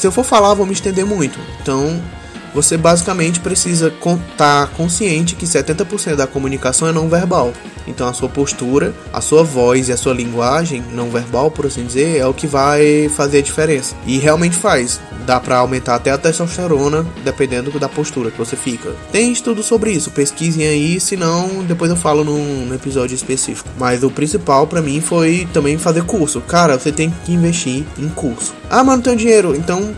Se 0.00 0.06
eu 0.06 0.10
for 0.10 0.24
falar, 0.24 0.54
vou 0.54 0.64
me 0.64 0.72
estender 0.72 1.04
muito. 1.04 1.38
Então, 1.60 2.02
você 2.54 2.76
basicamente 2.76 3.40
precisa 3.40 3.88
estar 3.88 4.18
tá 4.36 4.66
consciente 4.76 5.34
que 5.34 5.46
70% 5.46 6.16
da 6.16 6.26
comunicação 6.26 6.88
é 6.88 6.92
não 6.92 7.08
verbal. 7.08 7.52
Então 7.86 8.06
a 8.06 8.12
sua 8.12 8.28
postura, 8.28 8.94
a 9.12 9.20
sua 9.20 9.42
voz 9.42 9.88
e 9.88 9.92
a 9.92 9.96
sua 9.96 10.14
linguagem 10.14 10.82
não 10.92 11.10
verbal, 11.10 11.50
por 11.50 11.66
assim 11.66 11.84
dizer, 11.84 12.18
é 12.18 12.26
o 12.26 12.34
que 12.34 12.46
vai 12.46 13.10
fazer 13.14 13.38
a 13.38 13.42
diferença. 13.42 13.94
E 14.06 14.18
realmente 14.18 14.56
faz. 14.56 15.00
Dá 15.26 15.38
para 15.38 15.58
aumentar 15.58 15.96
até 15.96 16.10
a 16.10 16.18
testosterona 16.18 17.06
dependendo 17.24 17.70
da 17.78 17.88
postura 17.88 18.30
que 18.30 18.38
você 18.38 18.56
fica. 18.56 18.94
Tem 19.12 19.32
estudo 19.32 19.62
sobre 19.62 19.90
isso, 19.90 20.10
pesquisem 20.10 20.66
aí, 20.66 21.00
senão 21.00 21.64
depois 21.64 21.90
eu 21.90 21.96
falo 21.96 22.24
num, 22.24 22.66
num 22.66 22.74
episódio 22.74 23.14
específico. 23.14 23.68
Mas 23.78 24.02
o 24.02 24.10
principal 24.10 24.66
para 24.66 24.80
mim 24.82 25.00
foi 25.00 25.48
também 25.52 25.78
fazer 25.78 26.04
curso. 26.04 26.40
Cara, 26.40 26.78
você 26.78 26.92
tem 26.92 27.12
que 27.24 27.32
investir 27.32 27.84
em 27.98 28.08
curso. 28.08 28.54
Ah, 28.68 28.82
mas 28.82 28.96
não 28.96 29.02
tenho 29.02 29.16
dinheiro. 29.16 29.54
Então 29.54 29.94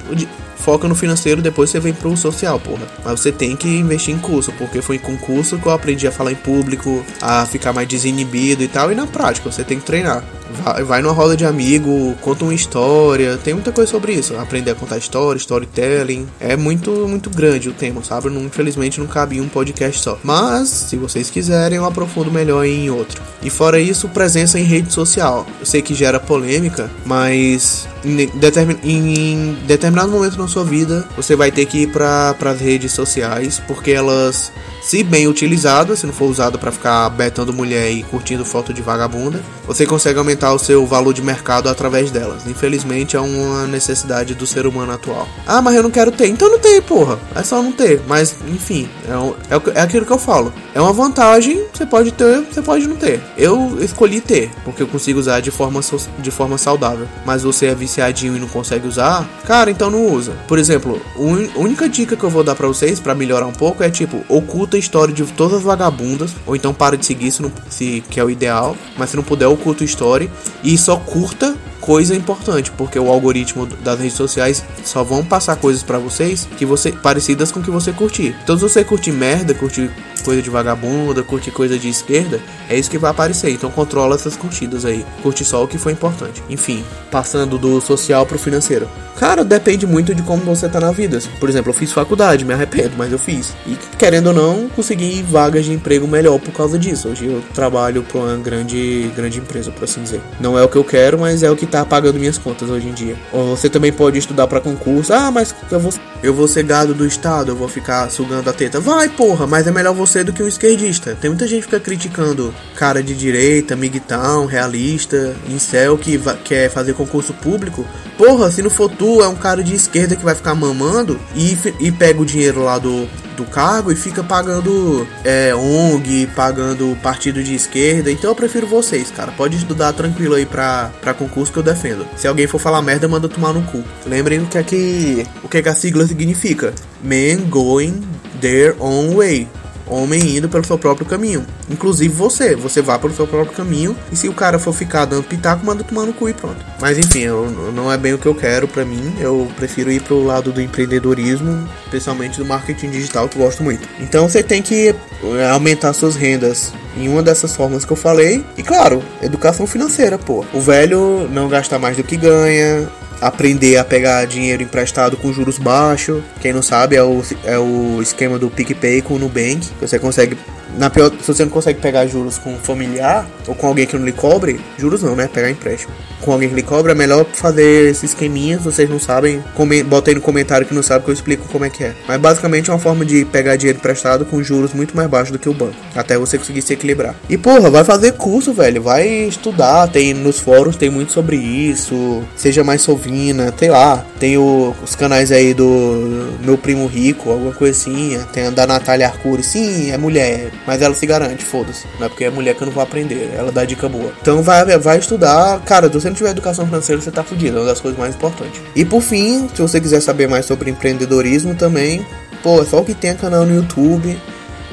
foca 0.63 0.89
no 0.89 0.95
financeiro, 0.95 1.43
depois 1.43 1.69
você 1.69 1.81
vem 1.81 1.93
pro 1.93 2.17
social, 2.17 2.59
porra. 2.59 2.87
Mas 3.05 3.21
você 3.21 3.33
tem 3.33 3.57
que 3.57 3.69
investir 3.69 4.15
em 4.15 4.19
curso, 4.19 4.53
porque 4.53 4.81
foi 4.81 4.99
com 4.99 5.17
curso 5.17 5.59
que 5.59 5.67
eu 5.67 5.73
aprendi 5.73 6.07
a 6.07 6.13
falar 6.13 6.33
em 6.33 6.37
público, 6.37 7.05
a 7.21 7.45
ficar 7.45 7.73
mais 7.73 7.89
desinibido 7.89 8.63
e 8.63 8.69
tal, 8.69 8.93
e 8.93 8.95
na 8.95 9.07
prática 9.07 9.51
você 9.51 9.65
tem 9.65 9.79
que 9.79 9.85
treinar. 9.85 10.25
Vai, 10.63 10.85
vai 10.85 11.03
numa 11.03 11.13
roda 11.13 11.37
de 11.37 11.45
amigo, 11.45 12.15
conta 12.21 12.45
uma 12.45 12.55
história, 12.55 13.39
tem 13.39 13.55
muita 13.55 13.73
coisa 13.73 13.91
sobre 13.91 14.13
isso. 14.13 14.37
Aprender 14.37 14.73
a 14.73 14.75
contar 14.75 14.99
história, 14.99 15.39
storytelling. 15.39 16.27
É 16.39 16.57
muito, 16.57 16.91
muito 17.09 17.31
grande 17.31 17.69
o 17.69 17.73
tema, 17.73 18.03
sabe? 18.03 18.29
Não, 18.31 18.43
infelizmente 18.43 19.01
não 19.01 19.07
cabe 19.07 19.37
em 19.37 19.41
um 19.41 19.49
podcast 19.49 20.03
só. 20.03 20.19
Mas, 20.23 20.69
se 20.69 20.97
vocês 20.97 21.31
quiserem, 21.31 21.79
eu 21.79 21.85
aprofundo 21.85 22.31
melhor 22.31 22.65
em 22.65 22.91
outro. 22.91 23.23
E 23.43 23.51
fora 23.51 23.81
isso, 23.81 24.09
presença 24.09 24.59
em 24.59 24.65
rede 24.65 24.93
social. 24.93 25.47
Eu 25.61 25.67
sei 25.67 25.83
que 25.83 25.95
gera 25.95 26.21
polêmica, 26.21 26.91
mas 27.05 27.89
em, 28.05 28.27
determin, 28.39 28.79
em 28.83 29.57
determinado 29.67 30.11
momento 30.11 30.39
na 30.39 30.49
sua 30.49 30.65
vida, 30.65 31.07
você 31.17 31.37
vai 31.37 31.51
ter 31.51 31.67
que 31.67 31.83
ir 31.83 31.93
para 31.93 32.37
as 32.45 32.61
redes 32.61 32.93
sociais, 32.93 33.61
porque 33.67 33.91
elas 33.91 34.53
se 34.83 35.05
bem 35.05 35.29
utilizada, 35.29 35.95
se 35.95 36.05
não 36.07 36.13
for 36.13 36.29
usada 36.29 36.59
para 36.59 36.73
ficar 36.73 37.09
betando 37.11 37.53
mulher 37.53 37.93
e 37.93 38.03
curtindo 38.03 38.45
foto 38.45 38.75
de 38.75 38.83
vagabunda, 38.83 39.41
você 39.65 39.87
consegue 39.87 40.19
aumentar 40.19 40.42
o 40.51 40.59
seu 40.59 40.87
valor 40.87 41.13
de 41.13 41.23
mercado 41.23 41.69
através 41.69 42.11
delas. 42.11 42.47
Infelizmente 42.47 43.17
é 43.17 43.21
uma 43.21 43.67
necessidade 43.67 44.35
do 44.35 44.47
ser 44.47 44.67
humano 44.67 44.93
atual. 44.93 45.29
Ah, 45.47 45.61
mas 45.61 45.75
eu 45.75 45.83
não 45.83 45.91
quero 45.91 46.11
ter. 46.11 46.27
Então 46.27 46.51
não 46.51 46.59
tem, 46.59 46.81
porra. 46.81 47.19
É 47.35 47.43
só 47.43 47.63
não 47.63 47.71
ter. 47.71 48.01
Mas, 48.09 48.35
enfim, 48.49 48.89
é, 49.07 49.55
é, 49.55 49.81
é 49.81 49.83
aquilo 49.83 50.07
que 50.07 50.13
eu 50.13 50.19
falo. 50.19 50.53
É 50.75 50.81
uma 50.81 50.93
vantagem, 50.93 51.65
você 51.73 51.85
pode 51.85 52.13
ter, 52.13 52.41
você 52.51 52.63
pode 52.63 52.87
não 52.87 52.97
ter. 52.97 53.21
Eu 53.37 53.79
escolhi 53.81 54.21
ter, 54.21 54.51
porque 54.65 54.83
eu 54.83 54.89
consigo 54.89 55.21
usar 55.21 55.41
de 55.41 55.51
forma, 55.51 55.81
de 56.19 56.31
forma 56.31 56.57
saudável. 56.57 57.07
Mas 57.27 57.43
você 57.43 57.67
é 57.67 57.75
viciadinho 57.75 58.37
e 58.37 58.41
não 58.41 58.49
consegue 58.49 58.89
usar, 58.89 59.29
cara, 59.47 59.71
então 59.71 59.91
não 59.91 60.07
usa. 60.07 60.33
Por 60.49 60.59
exemplo, 60.59 61.01
a 61.17 61.59
única 61.59 61.89
dica 61.89 62.17
que 62.17 62.25
eu 62.25 62.31
vou 62.31 62.43
dar 62.43 62.55
para 62.55 62.67
vocês 62.67 62.99
para 62.99 63.15
melhorar 63.15 63.47
um 63.47 63.53
pouco 63.53 63.83
é 63.83 63.91
tipo, 63.91 64.25
oculta 64.29 64.73
oculta 64.73 64.77
a 64.77 64.79
história 64.79 65.15
de 65.15 65.25
todas 65.25 65.59
as 65.59 65.63
vagabundas, 65.63 66.35
ou 66.47 66.55
então 66.55 66.73
para 66.73 66.97
de 66.97 67.05
seguir 67.05 67.31
se, 67.31 67.43
não, 67.43 67.53
se 67.69 68.03
que 68.09 68.19
é 68.19 68.25
o 68.25 68.31
ideal, 68.31 68.77
mas 68.97 69.11
se 69.11 69.17
não 69.17 69.23
puder, 69.23 69.47
oculta 69.47 69.83
a 69.83 69.87
história 69.87 70.31
e 70.63 70.77
só 70.79 70.97
curta 70.97 71.57
coisa 71.83 72.15
importante, 72.15 72.71
porque 72.71 72.99
o 72.99 73.11
algoritmo 73.11 73.67
das 73.67 73.99
redes 73.99 74.17
sociais 74.17 74.65
só 74.85 75.03
vão 75.03 75.25
passar 75.25 75.57
coisas 75.57 75.83
para 75.83 75.99
vocês 75.99 76.49
que 76.57 76.65
você 76.65 76.93
parecidas 76.93 77.51
com 77.51 77.61
que 77.61 77.71
você 77.71 77.93
curtir. 77.93 78.35
Então 78.43 78.57
se 78.57 78.63
você 78.63 78.85
curtir 78.85 79.11
merda, 79.11 79.53
curtir 79.53 79.91
coisa 80.23 80.41
de 80.41 80.49
vagabunda, 80.49 81.23
curtir 81.23 81.51
coisa 81.51 81.77
de 81.77 81.89
esquerda, 81.89 82.41
é 82.69 82.79
isso 82.79 82.89
que 82.89 82.99
vai 82.99 83.11
aparecer. 83.11 83.51
Então 83.51 83.71
controla 83.71 84.15
essas 84.15 84.37
curtidas 84.37 84.85
aí. 84.85 85.05
Curte 85.23 85.45
só 85.45 85.65
o 85.65 85.69
que 85.69 85.77
foi 85.77 85.93
importante. 85.93 86.43
Enfim, 86.49 86.85
passando 87.11 87.59
do 87.59 87.81
social 87.81 88.25
pro 88.25 88.39
financeiro. 88.39 88.89
Cara, 89.17 89.45
depende 89.45 89.87
muito 89.87 90.15
de 90.15 90.23
como 90.23 90.43
você 90.43 90.69
tá 90.69 90.81
na 90.81 90.91
vida. 90.91 91.19
Por 91.39 91.49
exemplo, 91.49 91.71
eu 91.71 91.75
fiz 91.75 91.93
faculdade, 91.93 92.45
me 92.45 92.55
arrependo, 92.55 92.93
mas 92.97 93.13
eu 93.13 93.19
fiz. 93.19 93.55
E 93.67 93.77
querendo 93.99 94.29
ou 94.29 94.33
não, 94.33 94.69
consegui 94.71 95.23
vagas 95.23 95.65
de 95.65 95.73
emprego 95.73 96.09
melhor 96.09 96.41
por 96.41 96.53
causa 96.53 96.79
disso. 96.79 97.09
Hoje 97.09 97.27
eu 97.27 97.43
trabalho 97.55 98.03
para 98.03 98.21
uma 98.21 98.37
grande, 98.37 99.13
grande 99.15 99.39
empresa, 99.39 99.71
por 99.71 99.85
assim 99.85 100.03
dizer. 100.03 100.21
Não 100.41 100.59
é 100.59 100.65
o 100.65 100.69
que 100.69 100.77
eu 100.77 100.85
quero, 100.85 101.19
mas 101.19 101.43
é 101.43 101.51
o 101.51 101.57
que 101.57 101.67
tá 101.73 101.85
pagando 101.85 102.19
minhas 102.19 102.37
contas 102.37 102.69
hoje 102.69 102.87
em 102.87 102.93
dia. 102.93 103.17
Ou 103.33 103.57
você 103.57 103.69
também 103.69 103.93
pode 103.93 104.19
estudar 104.19 104.47
para 104.47 104.61
concurso. 104.61 105.13
Ah, 105.13 105.31
mas 105.31 105.55
eu 105.71 105.81
vou, 105.81 105.93
eu 106.23 106.35
vou 106.35 106.47
ser 106.47 106.65
gado 106.65 106.93
do 106.93 107.07
Estado, 107.07 107.51
eu 107.51 107.57
vou 107.57 107.69
ficar 107.69 108.11
sugando 108.11 108.49
a 108.49 108.53
teta. 108.53 108.79
Vai, 108.79 109.09
porra, 109.09 109.47
mas 109.47 109.67
é 109.67 109.71
melhor 109.71 109.95
você 109.95 110.23
do 110.23 110.33
que 110.33 110.43
um 110.43 110.49
esquerdista. 110.49 111.17
Tem 111.21 111.31
muita 111.31 111.47
gente 111.47 111.61
que 111.61 111.71
fica 111.71 111.81
criticando 111.81 112.55
cara 112.77 113.03
de 113.03 113.15
direita, 113.15 113.75
migtão, 113.75 114.45
realista, 114.47 115.35
incel 115.49 115.97
que 115.97 116.21
quer 116.45 116.71
fazer 116.71 116.95
concurso 116.95 117.33
público. 117.33 117.87
Porra, 118.19 118.51
se 118.51 118.63
no 118.63 118.71
futuro 118.71 119.25
é 119.25 119.29
um 119.29 119.35
cara 119.35 119.63
de 119.63 119.75
esquerda 119.75 120.15
que 120.15 120.25
vai 120.25 120.35
ficar 120.35 120.55
mamando 120.55 121.19
e, 121.35 121.57
e 121.81 121.91
pega 121.91 122.21
o 122.21 122.27
dinheiro 122.27 122.63
lá 122.63 122.79
do, 122.79 123.09
do 123.37 123.45
cargo 123.45 123.91
e 123.93 123.97
fica 123.97 124.23
pagando 124.23 125.07
é, 125.25 125.55
ONG, 125.55 126.29
pagando 126.35 126.97
partido 127.03 127.43
de 127.43 127.55
esquerda. 127.55 128.11
Então 128.11 128.31
eu 128.31 128.35
prefiro 128.35 128.67
vocês, 128.67 129.11
cara. 129.11 129.33
Pode 129.33 129.57
estudar 129.57 129.93
tranquilo 129.93 130.35
aí 130.35 130.47
pra, 130.47 130.91
pra 131.01 131.15
concurso 131.15 131.53
que 131.53 131.59
eu 131.59 131.63
defendo. 131.63 132.07
Se 132.17 132.27
alguém 132.27 132.47
for 132.47 132.59
falar 132.59 132.83
merda, 132.83 133.09
manda 133.09 133.29
tomar 133.29 133.53
no 133.53 133.63
cu. 133.63 133.83
Lembrem 134.07 134.41
o 134.41 134.47
que 134.47 134.59
é 134.59 134.63
que, 134.63 135.27
o 135.43 135.49
que, 135.49 135.59
é 135.59 135.63
que 135.63 135.69
a 135.69 135.75
sigla 135.75 136.07
significa: 136.07 136.73
Men 137.03 137.49
going 137.49 138.03
their 138.41 138.77
own 138.81 139.15
way 139.17 139.49
homem 139.93 140.37
indo 140.37 140.49
pelo 140.49 140.65
seu 140.65 140.79
próprio 140.79 141.07
caminho. 141.07 141.45
Inclusive 141.71 142.13
você, 142.15 142.55
você 142.57 142.81
vá 142.83 142.99
pelo 142.99 143.15
seu 143.15 143.27
próprio 143.27 143.57
caminho. 143.57 143.97
E 144.11 144.17
se 144.17 144.29
o 144.29 144.33
cara 144.33 144.59
for 144.59 144.73
ficar 144.73 145.05
dando 145.05 145.23
pitaco, 145.23 145.65
manda 145.65 145.85
tomar 145.85 146.07
no 146.07 146.13
cu 146.13 146.29
e 146.29 146.33
pronto. 146.33 146.65
Mas 146.81 146.99
enfim, 146.99 147.21
eu, 147.21 147.51
não 147.75 147.93
é 147.93 147.97
bem 147.97 148.15
o 148.15 148.19
que 148.19 148.27
eu 148.27 148.35
quero 148.35 148.67
para 148.67 148.85
mim. 148.85 149.15
Eu 149.21 149.51
prefiro 149.57 149.91
ir 149.91 150.03
pro 150.03 150.23
lado 150.23 150.53
do 150.53 150.61
empreendedorismo, 150.61 151.69
especialmente 151.85 152.39
do 152.39 152.45
marketing 152.45 152.91
digital, 152.91 153.29
que 153.29 153.37
eu 153.37 153.43
gosto 153.43 153.63
muito. 153.63 153.89
Então 154.01 154.29
você 154.29 154.43
tem 154.43 154.63
que 154.63 154.95
é, 155.39 155.51
aumentar 155.51 155.93
suas 155.93 156.17
rendas 156.17 156.73
em 156.97 157.09
uma 157.09 157.23
dessas 157.23 157.55
formas 157.55 157.85
que 157.85 157.93
eu 157.93 157.97
falei. 157.97 158.45
E 158.57 158.63
claro, 158.63 159.03
educação 159.23 159.67
financeira, 159.67 160.19
pô. 160.19 160.45
O 160.53 160.61
velho 160.61 161.29
não 161.31 161.49
gasta 161.49 161.79
mais 161.79 161.97
do 161.97 162.05
que 162.05 162.17
ganha, 162.17 162.89
aprender 163.23 163.77
a 163.77 163.85
pegar 163.85 164.27
dinheiro 164.27 164.63
emprestado 164.63 165.17
com 165.17 165.33
juros 165.33 165.57
baixos. 165.57 166.23
Quem 166.41 166.53
não 166.53 166.61
sabe 166.61 166.97
é 166.97 167.03
o, 167.03 167.23
é 167.45 167.57
o 167.57 168.03
esquema 168.03 168.39
do 168.39 168.51
PicPay 168.51 169.01
com 169.01 169.15
o 169.15 169.19
Nubank. 169.19 169.71
Você 169.81 169.99
consegue 169.99 170.37
na 170.77 170.91
pior, 170.91 171.11
se 171.21 171.27
você 171.27 171.45
não 171.45 171.51
consegue 171.51 171.81
pegar 171.81 172.07
juros 172.07 172.39
com 172.39 172.55
um 172.55 172.59
familiar 172.59 173.27
ou 173.47 173.55
com 173.55 173.67
alguém 173.67 173.87
que 173.87 173.97
não 173.97 174.05
lhe 174.05 174.13
cobre, 174.13 174.61
juros 174.79 175.03
não, 175.03 175.15
né? 175.15 175.29
Pegar 175.33 175.51
empréstimo. 175.51 175.93
Com 176.21 176.33
alguém 176.33 176.49
que 176.49 176.55
lhe 176.55 176.63
cobra, 176.63 176.93
é 176.93 176.95
melhor 176.95 177.27
fazer 177.33 177.91
esse 177.91 178.07
esqueminha. 178.07 178.59
Vocês 178.59 178.89
não 178.89 178.99
sabem, 178.99 179.43
bota 179.87 180.11
aí 180.11 180.15
no 180.15 180.21
comentário 180.21 180.67
que 180.67 180.75
não 180.75 180.83
sabe 180.83 181.05
que 181.05 181.11
eu 181.11 181.15
explico 181.15 181.49
como 181.49 181.65
é 181.65 181.71
que 181.71 181.85
é. 181.85 181.95
Mas 182.07 182.21
basicamente 182.21 182.71
é 182.71 182.73
uma 182.73 182.79
forma 182.79 183.05
de 183.05 183.25
pegar 183.25 183.57
dinheiro 183.57 183.79
emprestado 183.79 184.25
com 184.25 184.43
juros 184.43 184.73
muito 184.73 184.97
mais 184.97 185.09
baixos 185.09 185.33
do 185.33 185.39
que 185.39 185.49
o 185.49 185.55
banco. 185.55 185.75
Até 185.95 186.17
você 186.17 186.39
conseguir 186.39 186.63
se 186.63 186.73
equilibrar. 186.73 187.15
E 187.29 187.37
porra, 187.37 187.71
vai 187.71 187.85
fazer 187.85 188.13
curso, 188.13 188.53
velho. 188.53 188.83
Vai 188.83 189.09
estudar. 189.09 189.89
Tem 189.89 190.15
nos 190.15 190.39
fóruns, 190.39 190.77
tem 190.77 190.91
muito 190.91 191.13
sobre 191.13 191.37
isso. 191.37 192.23
Seja 192.37 192.63
mais 192.63 192.83
sovina, 192.83 193.53
sei 193.59 193.71
lá. 193.71 194.05
Tem 194.19 194.39
o, 194.39 194.75
os 194.83 194.95
canais 194.95 195.33
aí 195.33 195.53
do 195.53 196.33
meu 196.41 196.57
primo 196.57 196.87
rico, 196.87 197.31
alguma 197.31 197.53
assim. 197.69 198.19
Tem 198.33 198.47
a 198.47 198.51
da 198.51 198.67
Natália 198.67 199.07
Arcuri. 199.07 199.43
Sim, 199.43 199.91
é 199.91 199.99
mulher. 199.99 200.51
Mas 200.67 200.81
ela 200.81 200.95
se 200.95 201.05
garante, 201.07 201.45
foda-se. 201.45 201.87
Não 201.99 202.07
é 202.07 202.09
porque 202.09 202.25
é 202.25 202.31
mulher 202.31 202.55
que 202.55 202.63
eu 202.63 202.67
não 202.67 202.73
vou 202.73 202.83
aprender. 202.83 203.33
Ela 203.37 203.51
dá 203.51 203.65
dica 203.65 203.89
boa. 203.89 204.13
Então 204.21 204.43
vai, 204.43 204.65
vai 204.79 204.99
estudar. 204.99 205.61
Cara, 205.65 205.89
se 205.89 205.95
você 205.95 206.09
não 206.09 206.15
tiver 206.15 206.31
educação 206.31 206.67
financeira, 206.67 207.01
você 207.01 207.11
tá 207.11 207.25
fudido. 207.25 207.59
É 207.59 207.61
uma 207.61 207.67
das 207.67 207.81
coisas 207.81 207.99
mais 207.99 208.15
importantes. 208.15 208.61
E 208.75 208.85
por 208.85 209.03
fim, 209.03 209.49
se 209.55 209.61
você 209.61 209.81
quiser 209.81 210.01
saber 210.01 210.29
mais 210.29 210.47
sobre 210.47 210.71
empreendedorismo 210.71 211.55
também, 211.55 212.07
pô, 212.43 212.63
é 212.63 212.65
só 212.65 212.81
o 212.81 212.85
que 212.85 212.95
tem 212.95 213.15
canal 213.17 213.45
no 213.45 213.55
YouTube. 213.55 214.17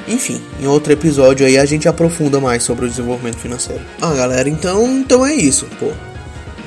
Enfim, 0.07 0.41
em 0.59 0.65
outro 0.65 0.91
episódio 0.91 1.45
aí 1.45 1.57
a 1.57 1.65
gente 1.65 1.87
aprofunda 1.87 2.39
mais 2.39 2.63
sobre 2.63 2.85
o 2.85 2.89
desenvolvimento 2.89 3.37
financeiro. 3.37 3.81
Ah, 4.01 4.13
galera, 4.13 4.49
então, 4.49 4.87
então 4.87 5.25
é 5.25 5.33
isso, 5.33 5.67
pô. 5.79 5.91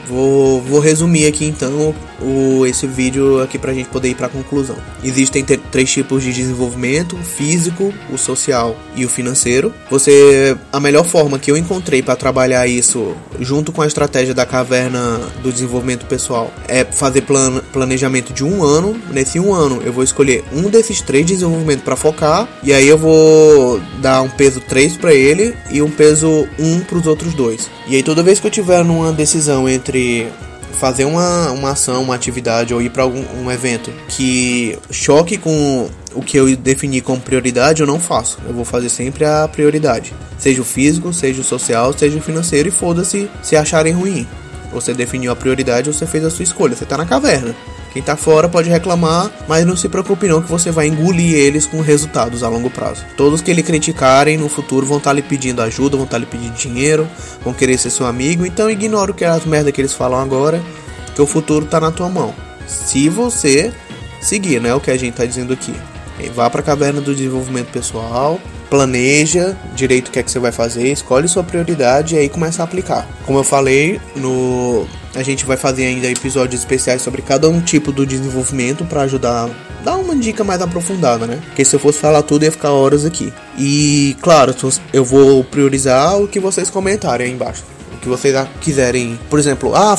Vou, 0.06 0.60
vou 0.60 0.80
resumir 0.80 1.26
aqui 1.26 1.44
então 1.44 1.94
o, 2.20 2.66
esse 2.66 2.86
vídeo 2.86 3.40
aqui 3.42 3.58
pra 3.58 3.72
gente 3.72 3.88
poder 3.88 4.08
ir 4.08 4.14
pra 4.14 4.28
conclusão. 4.28 4.76
Existem 5.02 5.44
três 5.44 5.90
tipos 5.90 6.22
de 6.22 6.32
desenvolvimento: 6.32 7.16
o 7.16 7.22
físico, 7.22 7.92
o 8.10 8.18
social 8.18 8.76
e 8.94 9.04
o 9.04 9.08
financeiro. 9.08 9.72
Você 9.90 10.56
a 10.72 10.80
melhor 10.80 11.04
forma 11.04 11.38
que 11.38 11.50
eu 11.50 11.56
encontrei 11.56 12.02
para 12.02 12.16
trabalhar 12.16 12.66
isso 12.66 13.14
junto 13.40 13.72
com 13.72 13.82
a 13.82 13.86
estratégia 13.86 14.34
da 14.34 14.46
caverna 14.46 15.20
do 15.42 15.52
desenvolvimento 15.52 16.06
pessoal 16.06 16.52
é 16.68 16.84
fazer 16.84 17.22
plan, 17.22 17.60
planejamento 17.72 18.32
de 18.32 18.44
um 18.44 18.62
ano. 18.62 19.00
Nesse 19.10 19.38
um 19.38 19.52
ano 19.52 19.82
eu 19.84 19.92
vou 19.92 20.04
escolher 20.04 20.44
um 20.52 20.68
desses 20.68 21.00
três 21.00 21.26
desenvolvimentos 21.26 21.84
para 21.84 21.96
focar 21.96 22.48
e 22.62 22.72
aí 22.72 22.86
eu 22.86 22.98
vou 22.98 23.80
dar 24.00 24.22
um 24.22 24.28
peso 24.28 24.60
3 24.60 24.96
para 24.96 25.14
ele 25.14 25.54
e 25.70 25.82
um 25.82 25.90
peso 25.90 26.46
1 26.58 26.80
para 26.80 26.98
os 26.98 27.06
outros 27.06 27.34
dois. 27.34 27.70
E 27.86 27.96
aí 27.96 28.02
toda 28.02 28.22
vez 28.22 28.40
que 28.40 28.46
eu 28.46 28.50
tiver 28.50 28.84
numa 28.84 29.12
decisão 29.12 29.68
entre 29.68 29.91
fazer 30.72 31.05
uma, 31.05 31.50
uma 31.50 31.70
ação, 31.70 32.02
uma 32.02 32.14
atividade 32.14 32.74
ou 32.74 32.81
ir 32.83 32.90
para 32.90 33.02
algum 33.02 33.22
um 33.37 33.50
evento 33.50 33.92
que 34.09 34.78
choque 34.90 35.37
com 35.37 35.88
o 36.14 36.22
que 36.22 36.37
eu 36.37 36.57
defini 36.57 37.00
como 37.00 37.20
prioridade, 37.20 37.81
eu 37.81 37.87
não 37.87 38.00
faço. 38.00 38.38
Eu 38.46 38.52
vou 38.52 38.64
fazer 38.64 38.88
sempre 38.88 39.24
a 39.24 39.48
prioridade. 39.48 40.12
Seja 40.38 40.61
o 40.61 40.64
físico, 40.64 41.12
seja 41.12 41.40
o 41.40 41.44
social, 41.44 41.92
seja 41.96 42.18
o 42.18 42.22
financeiro 42.22 42.68
e 42.68 42.72
foda-se 42.72 43.31
se 43.42 43.57
acharem 43.57 43.92
ruim. 43.92 44.26
Você 44.72 44.94
definiu 44.94 45.31
a 45.31 45.37
prioridade, 45.37 45.92
você 45.92 46.07
fez 46.07 46.24
a 46.24 46.31
sua 46.31 46.42
escolha, 46.42 46.74
você 46.74 46.87
tá 46.87 46.96
na 46.96 47.05
caverna. 47.05 47.55
Quem 47.92 48.02
tá 48.02 48.16
fora 48.16 48.48
pode 48.48 48.70
reclamar, 48.70 49.31
mas 49.46 49.66
não 49.66 49.76
se 49.76 49.88
preocupe 49.88 50.26
não 50.26 50.40
que 50.40 50.50
você 50.50 50.70
vai 50.70 50.87
engolir 50.87 51.35
eles 51.35 51.66
com 51.66 51.81
resultados 51.83 52.42
a 52.42 52.48
longo 52.48 52.70
prazo. 52.70 53.05
Todos 53.16 53.42
que 53.42 53.50
ele 53.50 53.62
criticarem 53.62 54.38
no 54.38 54.48
futuro 54.48 54.87
vão 54.87 54.96
estar 54.96 55.11
tá 55.11 55.14
lhe 55.14 55.22
pedindo 55.22 55.61
ajuda, 55.61 55.96
vão 55.96 56.07
estar 56.07 56.16
tá 56.16 56.18
lhe 56.18 56.26
pedindo 56.26 56.55
dinheiro, 56.55 57.07
vão 57.44 57.52
querer 57.52 57.76
ser 57.76 57.90
seu 57.90 58.07
amigo, 58.07 58.46
então 58.46 58.70
ignora 58.70 59.11
o 59.11 59.14
que 59.14 59.24
é 59.24 59.28
as 59.28 59.44
merda 59.44 59.70
que 59.70 59.81
eles 59.81 59.92
falam 59.92 60.18
agora, 60.18 60.62
que 61.14 61.20
o 61.20 61.26
futuro 61.26 61.66
tá 61.66 61.78
na 61.78 61.90
tua 61.90 62.09
mão. 62.09 62.35
Se 62.66 63.11
você 63.11 63.72
seguir, 64.22 64.61
né, 64.61 64.72
o 64.74 64.81
que 64.81 64.90
a 64.90 64.96
gente 64.96 65.14
tá 65.14 65.26
dizendo 65.26 65.52
aqui. 65.52 65.74
Vá 66.35 66.48
para 66.48 66.61
a 66.61 66.64
caverna 66.64 67.00
do 67.00 67.14
desenvolvimento 67.14 67.70
pessoal, 67.72 68.40
planeja 68.70 69.57
direito 69.74 70.09
o 70.09 70.11
que 70.12 70.18
é 70.18 70.22
que 70.22 70.31
você 70.31 70.38
vai 70.38 70.52
fazer, 70.52 70.90
escolhe 70.90 71.28
sua 71.28 71.42
prioridade 71.42 72.14
e 72.14 72.18
aí 72.18 72.28
começa 72.28 72.62
a 72.62 72.64
aplicar. 72.64 73.07
Como 73.26 73.38
eu 73.38 73.44
falei, 73.44 74.00
no 74.14 74.87
a 75.14 75.22
gente 75.22 75.44
vai 75.44 75.57
fazer 75.57 75.87
ainda 75.87 76.09
episódios 76.09 76.61
especiais 76.61 77.03
sobre 77.03 77.22
cada 77.22 77.48
um 77.48 77.61
tipo 77.61 77.92
do 77.92 78.07
desenvolvimento 78.07 78.85
para 78.85 79.03
ajudar 79.03 79.48
dar 79.85 79.96
uma 79.96 80.14
dica 80.14 80.44
mais 80.44 80.62
aprofundada, 80.62 81.27
né? 81.27 81.40
Porque 81.46 81.64
se 81.64 81.75
eu 81.75 81.81
fosse 81.81 81.98
falar 81.98 82.22
tudo 82.22 82.44
ia 82.44 82.53
ficar 82.53 82.70
horas 82.70 83.05
aqui. 83.05 83.33
E 83.59 84.16
claro, 84.22 84.55
eu 84.92 85.05
vou 85.05 85.42
priorizar 85.42 86.18
o 86.20 86.29
que 86.29 86.38
vocês 86.38 86.70
comentarem 86.70 87.27
aí 87.27 87.33
embaixo 87.33 87.64
que 88.03 88.09
vocês 88.09 88.37
quiserem. 88.61 89.18
Por 89.31 89.38
exemplo, 89.38 89.75
ah, 89.75 89.96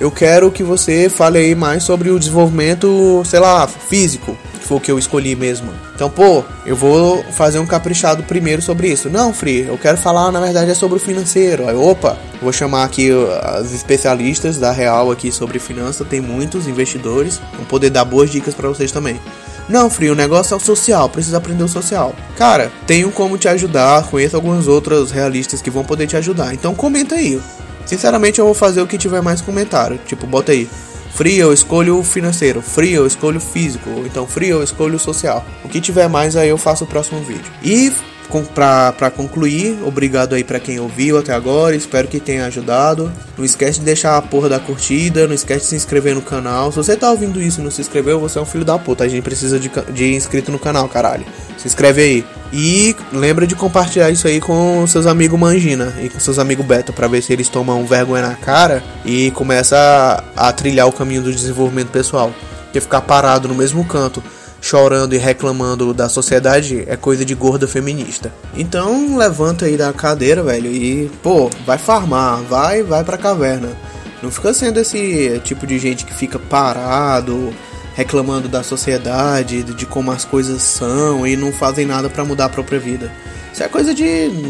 eu 0.00 0.10
quero 0.10 0.50
que 0.50 0.62
você 0.62 1.08
fale 1.10 1.38
aí 1.38 1.54
mais 1.54 1.82
sobre 1.82 2.10
o 2.10 2.18
desenvolvimento, 2.18 3.22
sei 3.26 3.38
lá, 3.38 3.68
físico 3.68 4.36
que 4.62 4.68
foi 4.68 4.76
o 4.78 4.80
que 4.80 4.90
eu 4.90 4.98
escolhi 4.98 5.34
mesmo. 5.36 5.70
Então, 5.94 6.08
pô, 6.08 6.42
eu 6.64 6.74
vou 6.74 7.22
fazer 7.32 7.58
um 7.58 7.66
caprichado 7.66 8.22
primeiro 8.22 8.62
sobre 8.62 8.88
isso. 8.88 9.10
Não, 9.10 9.34
Free, 9.34 9.66
eu 9.66 9.76
quero 9.76 9.98
falar, 9.98 10.30
na 10.30 10.40
verdade, 10.40 10.70
é 10.70 10.74
sobre 10.74 10.96
o 10.96 11.00
financeiro. 11.00 11.68
Aí, 11.68 11.74
opa, 11.74 12.16
vou 12.40 12.52
chamar 12.52 12.84
aqui 12.84 13.10
as 13.42 13.72
especialistas 13.72 14.56
da 14.56 14.70
Real 14.70 15.10
aqui 15.10 15.30
sobre 15.30 15.58
finanças. 15.58 16.06
Tem 16.06 16.20
muitos 16.20 16.66
investidores, 16.66 17.40
vão 17.56 17.66
poder 17.66 17.90
dar 17.90 18.04
boas 18.04 18.30
dicas 18.30 18.54
para 18.54 18.68
vocês 18.68 18.92
também. 18.92 19.20
Não, 19.68 19.90
Free, 19.90 20.10
o 20.10 20.14
negócio 20.14 20.54
é 20.54 20.56
o 20.56 20.60
social, 20.60 21.08
precisa 21.08 21.36
aprender 21.36 21.64
o 21.64 21.68
social. 21.68 22.14
Cara, 22.36 22.70
tenho 22.86 23.10
como 23.10 23.36
te 23.36 23.48
ajudar, 23.48 24.04
conheço 24.04 24.36
alguns 24.36 24.66
outros 24.66 25.10
realistas 25.10 25.60
que 25.60 25.70
vão 25.70 25.84
poder 25.84 26.06
te 26.06 26.16
ajudar. 26.16 26.54
Então 26.54 26.74
comenta 26.74 27.16
aí. 27.16 27.40
Sinceramente, 27.84 28.38
eu 28.38 28.44
vou 28.44 28.54
fazer 28.54 28.80
o 28.80 28.86
que 28.86 28.96
tiver 28.96 29.20
mais 29.20 29.40
comentário. 29.40 29.98
Tipo, 30.06 30.26
bota 30.26 30.52
aí. 30.52 30.68
Free 31.14 31.38
eu 31.38 31.52
escolho 31.52 31.98
o 31.98 32.02
financeiro, 32.02 32.62
free 32.62 32.92
eu 32.92 33.06
escolho 33.06 33.36
o 33.36 33.40
físico, 33.40 33.90
então 34.06 34.26
free 34.26 34.48
eu 34.48 34.62
escolho 34.62 34.96
o 34.96 34.98
social. 34.98 35.44
O 35.62 35.68
que 35.68 35.80
tiver 35.80 36.08
mais 36.08 36.36
aí 36.36 36.48
eu 36.48 36.56
faço 36.56 36.84
o 36.84 36.86
próximo 36.86 37.20
vídeo. 37.20 37.52
E 37.62 37.92
para 38.54 39.10
concluir, 39.10 39.78
obrigado 39.84 40.34
aí 40.34 40.42
para 40.42 40.58
quem 40.58 40.80
ouviu 40.80 41.18
até 41.18 41.32
agora, 41.32 41.76
espero 41.76 42.08
que 42.08 42.18
tenha 42.18 42.46
ajudado. 42.46 43.12
Não 43.36 43.44
esquece 43.44 43.78
de 43.80 43.84
deixar 43.84 44.16
a 44.16 44.22
porra 44.22 44.48
da 44.48 44.58
curtida, 44.58 45.26
não 45.26 45.34
esquece 45.34 45.60
de 45.60 45.66
se 45.66 45.76
inscrever 45.76 46.14
no 46.14 46.22
canal. 46.22 46.70
Se 46.70 46.76
você 46.76 46.96
tá 46.96 47.10
ouvindo 47.10 47.40
isso 47.40 47.60
e 47.60 47.64
não 47.64 47.70
se 47.70 47.80
inscreveu, 47.80 48.18
você 48.18 48.38
é 48.38 48.42
um 48.42 48.46
filho 48.46 48.64
da 48.64 48.78
puta. 48.78 49.04
A 49.04 49.08
gente 49.08 49.22
precisa 49.22 49.58
de, 49.58 49.70
de 49.92 50.14
inscrito 50.14 50.50
no 50.50 50.58
canal, 50.58 50.88
caralho. 50.88 51.24
Se 51.58 51.66
inscreve 51.66 52.02
aí. 52.02 52.24
E 52.52 52.94
lembra 53.12 53.46
de 53.46 53.54
compartilhar 53.54 54.10
isso 54.10 54.26
aí 54.26 54.38
com 54.38 54.86
seus 54.86 55.06
amigos 55.06 55.40
Mangina 55.40 55.94
e 56.02 56.10
com 56.10 56.20
seus 56.20 56.38
amigos 56.38 56.66
Beta 56.66 56.92
para 56.92 57.08
ver 57.08 57.22
se 57.22 57.32
eles 57.32 57.48
tomam 57.48 57.84
vergonha 57.86 58.28
na 58.28 58.34
cara 58.34 58.84
e 59.06 59.30
começa 59.30 60.22
a, 60.36 60.48
a 60.48 60.52
trilhar 60.52 60.86
o 60.86 60.92
caminho 60.92 61.22
do 61.22 61.32
desenvolvimento 61.32 61.88
pessoal. 61.88 62.32
Porque 62.64 62.80
ficar 62.80 63.00
parado 63.02 63.48
no 63.48 63.54
mesmo 63.54 63.84
canto 63.84 64.22
chorando 64.62 65.12
e 65.12 65.18
reclamando 65.18 65.92
da 65.92 66.08
sociedade 66.08 66.84
é 66.86 66.96
coisa 66.96 67.24
de 67.24 67.34
gorda 67.34 67.66
feminista. 67.66 68.32
Então 68.56 69.18
levanta 69.18 69.66
aí 69.66 69.76
da 69.76 69.92
cadeira, 69.92 70.42
velho, 70.42 70.70
e 70.70 71.10
pô, 71.20 71.50
vai 71.66 71.76
farmar, 71.76 72.40
vai, 72.44 72.82
vai 72.82 73.02
pra 73.02 73.18
caverna. 73.18 73.76
Não 74.22 74.30
fica 74.30 74.54
sendo 74.54 74.78
esse 74.78 75.40
tipo 75.42 75.66
de 75.66 75.80
gente 75.80 76.04
que 76.06 76.14
fica 76.14 76.38
parado, 76.38 77.52
reclamando 77.94 78.48
da 78.48 78.62
sociedade, 78.62 79.64
de 79.64 79.84
como 79.84 80.12
as 80.12 80.24
coisas 80.24 80.62
são 80.62 81.26
e 81.26 81.36
não 81.36 81.52
fazem 81.52 81.84
nada 81.84 82.08
para 82.08 82.24
mudar 82.24 82.44
a 82.44 82.48
própria 82.48 82.78
vida. 82.78 83.12
Isso 83.52 83.62
é 83.62 83.68
coisa 83.68 83.92
de, 83.92 84.04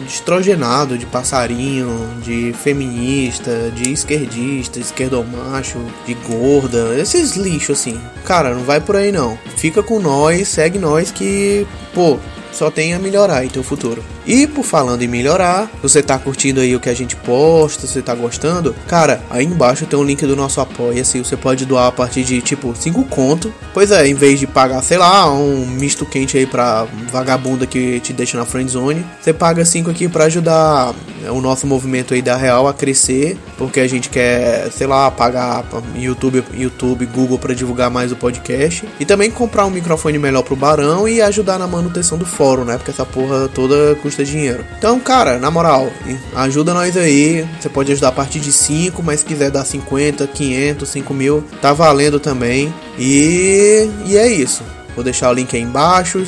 estrogenado, 0.06 0.96
de 0.96 1.06
passarinho, 1.06 2.08
de 2.22 2.52
feminista, 2.52 3.70
de 3.74 3.92
esquerdista, 3.92 4.78
esquerdomacho, 4.78 5.78
de 6.06 6.14
gorda, 6.14 6.96
esses 6.98 7.34
lixos 7.34 7.80
assim. 7.80 8.00
Cara, 8.24 8.54
não 8.54 8.62
vai 8.62 8.80
por 8.80 8.94
aí 8.94 9.10
não. 9.10 9.36
Fica 9.56 9.82
com 9.82 9.98
nós, 9.98 10.46
segue 10.46 10.78
nós 10.78 11.10
que, 11.10 11.66
pô, 11.92 12.18
só 12.52 12.70
tem 12.70 12.94
a 12.94 12.98
melhorar 12.98 13.44
em 13.44 13.48
teu 13.48 13.62
futuro. 13.62 14.04
E 14.26 14.46
por 14.46 14.64
falando 14.64 15.02
em 15.02 15.08
melhorar, 15.08 15.70
você 15.82 16.02
tá 16.02 16.18
curtindo 16.18 16.60
aí 16.60 16.74
o 16.76 16.80
que 16.80 16.88
a 16.88 16.94
gente 16.94 17.16
posta, 17.16 17.86
você 17.86 18.00
tá 18.00 18.14
gostando? 18.14 18.74
Cara, 18.86 19.20
aí 19.30 19.44
embaixo 19.44 19.86
tem 19.86 19.98
um 19.98 20.04
link 20.04 20.24
do 20.26 20.36
nosso 20.36 20.60
apoia-se, 20.60 21.18
você 21.18 21.36
pode 21.36 21.64
doar 21.64 21.88
a 21.88 21.92
partir 21.92 22.22
de 22.22 22.40
tipo 22.40 22.74
5 22.74 23.04
conto. 23.04 23.52
Pois 23.74 23.90
é, 23.90 24.06
em 24.06 24.14
vez 24.14 24.38
de 24.38 24.46
pagar, 24.46 24.82
sei 24.82 24.98
lá, 24.98 25.30
um 25.32 25.66
misto 25.66 26.06
quente 26.06 26.36
aí 26.36 26.46
pra 26.46 26.86
vagabunda 27.10 27.66
que 27.66 28.00
te 28.00 28.12
deixa 28.12 28.36
na 28.36 28.44
friend 28.44 28.70
zone, 28.70 29.04
você 29.20 29.32
paga 29.32 29.64
5 29.64 29.90
aqui 29.90 30.08
para 30.08 30.24
ajudar 30.24 30.94
o 31.30 31.40
nosso 31.40 31.66
movimento 31.66 32.14
aí 32.14 32.22
da 32.22 32.36
Real 32.36 32.66
a 32.66 32.74
crescer, 32.74 33.38
porque 33.56 33.80
a 33.80 33.88
gente 33.88 34.08
quer, 34.08 34.70
sei 34.70 34.86
lá, 34.86 35.10
pagar 35.10 35.64
YouTube, 35.94 36.44
YouTube, 36.52 37.06
Google 37.06 37.38
para 37.38 37.54
divulgar 37.54 37.90
mais 37.90 38.12
o 38.12 38.16
podcast 38.16 38.86
e 38.98 39.04
também 39.04 39.30
comprar 39.30 39.66
um 39.66 39.70
microfone 39.70 40.18
melhor 40.18 40.42
pro 40.42 40.56
Barão 40.56 41.08
e 41.08 41.20
ajudar 41.20 41.58
na 41.58 41.66
manutenção 41.66 42.18
do 42.18 42.26
fórum, 42.26 42.64
né? 42.64 42.76
Porque 42.76 42.90
essa 42.90 43.06
porra 43.06 43.48
toda 43.48 43.94
custa 43.96 44.11
custa 44.12 44.24
dinheiro. 44.24 44.64
Então, 44.76 45.00
cara, 45.00 45.38
na 45.38 45.50
moral, 45.50 45.90
ajuda 46.36 46.74
nós 46.74 46.96
aí. 46.96 47.46
Você 47.58 47.68
pode 47.68 47.90
ajudar 47.92 48.08
a 48.08 48.12
partir 48.12 48.40
de 48.40 48.52
5, 48.52 49.02
mas 49.02 49.20
se 49.20 49.26
quiser 49.26 49.50
dar 49.50 49.64
50, 49.64 50.26
500, 50.26 50.88
5 50.88 51.14
mil, 51.14 51.44
tá 51.60 51.72
valendo 51.72 52.20
também. 52.20 52.72
E, 52.98 53.88
e 54.06 54.16
é 54.16 54.28
isso. 54.28 54.62
Vou 54.94 55.02
deixar 55.02 55.30
o 55.30 55.32
link 55.32 55.56
aí 55.56 55.62
embaixo. 55.62 56.24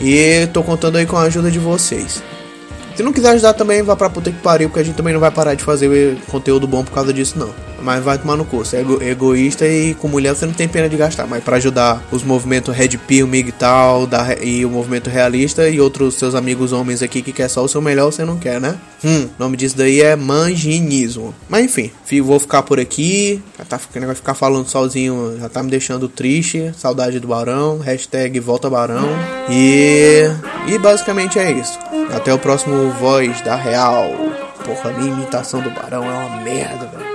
E 0.00 0.46
tô 0.52 0.62
contando 0.62 0.96
aí 0.96 1.06
com 1.06 1.16
a 1.16 1.22
ajuda 1.22 1.50
de 1.50 1.58
vocês. 1.58 2.22
Se 2.94 3.02
não 3.02 3.12
quiser 3.12 3.30
ajudar 3.30 3.54
também, 3.54 3.82
vá 3.82 3.96
pra 3.96 4.08
puta 4.08 4.30
que 4.30 4.38
pariu, 4.40 4.68
porque 4.68 4.80
a 4.80 4.84
gente 4.84 4.96
também 4.96 5.12
não 5.12 5.20
vai 5.20 5.30
parar 5.30 5.54
de 5.54 5.64
fazer 5.64 6.16
conteúdo 6.28 6.66
bom 6.66 6.84
por 6.84 6.92
causa 6.92 7.12
disso, 7.12 7.38
não. 7.38 7.52
Mas 7.82 8.02
vai 8.02 8.18
tomar 8.18 8.36
no 8.36 8.44
cu. 8.44 8.58
Você 8.58 8.76
é 8.76 8.80
ego 8.80 9.02
egoísta 9.02 9.66
e 9.66 9.94
com 9.94 10.08
mulher 10.08 10.34
você 10.34 10.46
não 10.46 10.52
tem 10.52 10.68
pena 10.68 10.88
de 10.88 10.96
gastar. 10.96 11.26
Mas 11.26 11.42
para 11.42 11.56
ajudar 11.56 12.02
os 12.10 12.22
movimentos 12.22 12.74
Red 12.74 12.98
Pill, 13.06 13.26
MGTOW 13.26 14.06
da, 14.06 14.34
e 14.42 14.64
o 14.64 14.70
movimento 14.70 15.10
realista 15.10 15.68
e 15.68 15.80
outros 15.80 16.14
seus 16.14 16.34
amigos 16.34 16.72
homens 16.72 17.02
aqui 17.02 17.22
que 17.22 17.32
quer 17.32 17.48
só 17.48 17.64
o 17.64 17.68
seu 17.68 17.80
melhor, 17.80 18.10
você 18.10 18.24
não 18.24 18.38
quer, 18.38 18.60
né? 18.60 18.76
Hum, 19.04 19.28
o 19.38 19.42
nome 19.42 19.56
disso 19.56 19.76
daí 19.76 20.00
é 20.00 20.16
manginismo. 20.16 21.34
Mas 21.48 21.64
enfim, 21.64 21.90
vou 22.22 22.38
ficar 22.38 22.62
por 22.62 22.80
aqui. 22.80 23.42
Já 23.56 23.64
tá 23.64 23.78
ficando, 23.78 24.14
ficar 24.14 24.34
falando 24.34 24.68
sozinho, 24.68 25.36
já 25.40 25.48
tá 25.48 25.62
me 25.62 25.70
deixando 25.70 26.08
triste. 26.08 26.72
Saudade 26.76 27.20
do 27.20 27.28
Barão. 27.28 27.78
Hashtag 27.78 28.40
volta 28.40 28.68
Barão. 28.68 29.08
E. 29.48 30.24
E 30.66 30.78
basicamente 30.78 31.38
é 31.38 31.52
isso. 31.52 31.78
Até 32.14 32.32
o 32.32 32.38
próximo 32.38 32.90
Voz 32.92 33.40
da 33.42 33.56
Real. 33.56 34.10
Porra, 34.64 34.92
minha 34.92 35.12
imitação 35.12 35.60
do 35.60 35.70
Barão 35.70 36.04
é 36.04 36.26
uma 36.26 36.42
merda, 36.42 36.86
velho. 36.86 37.07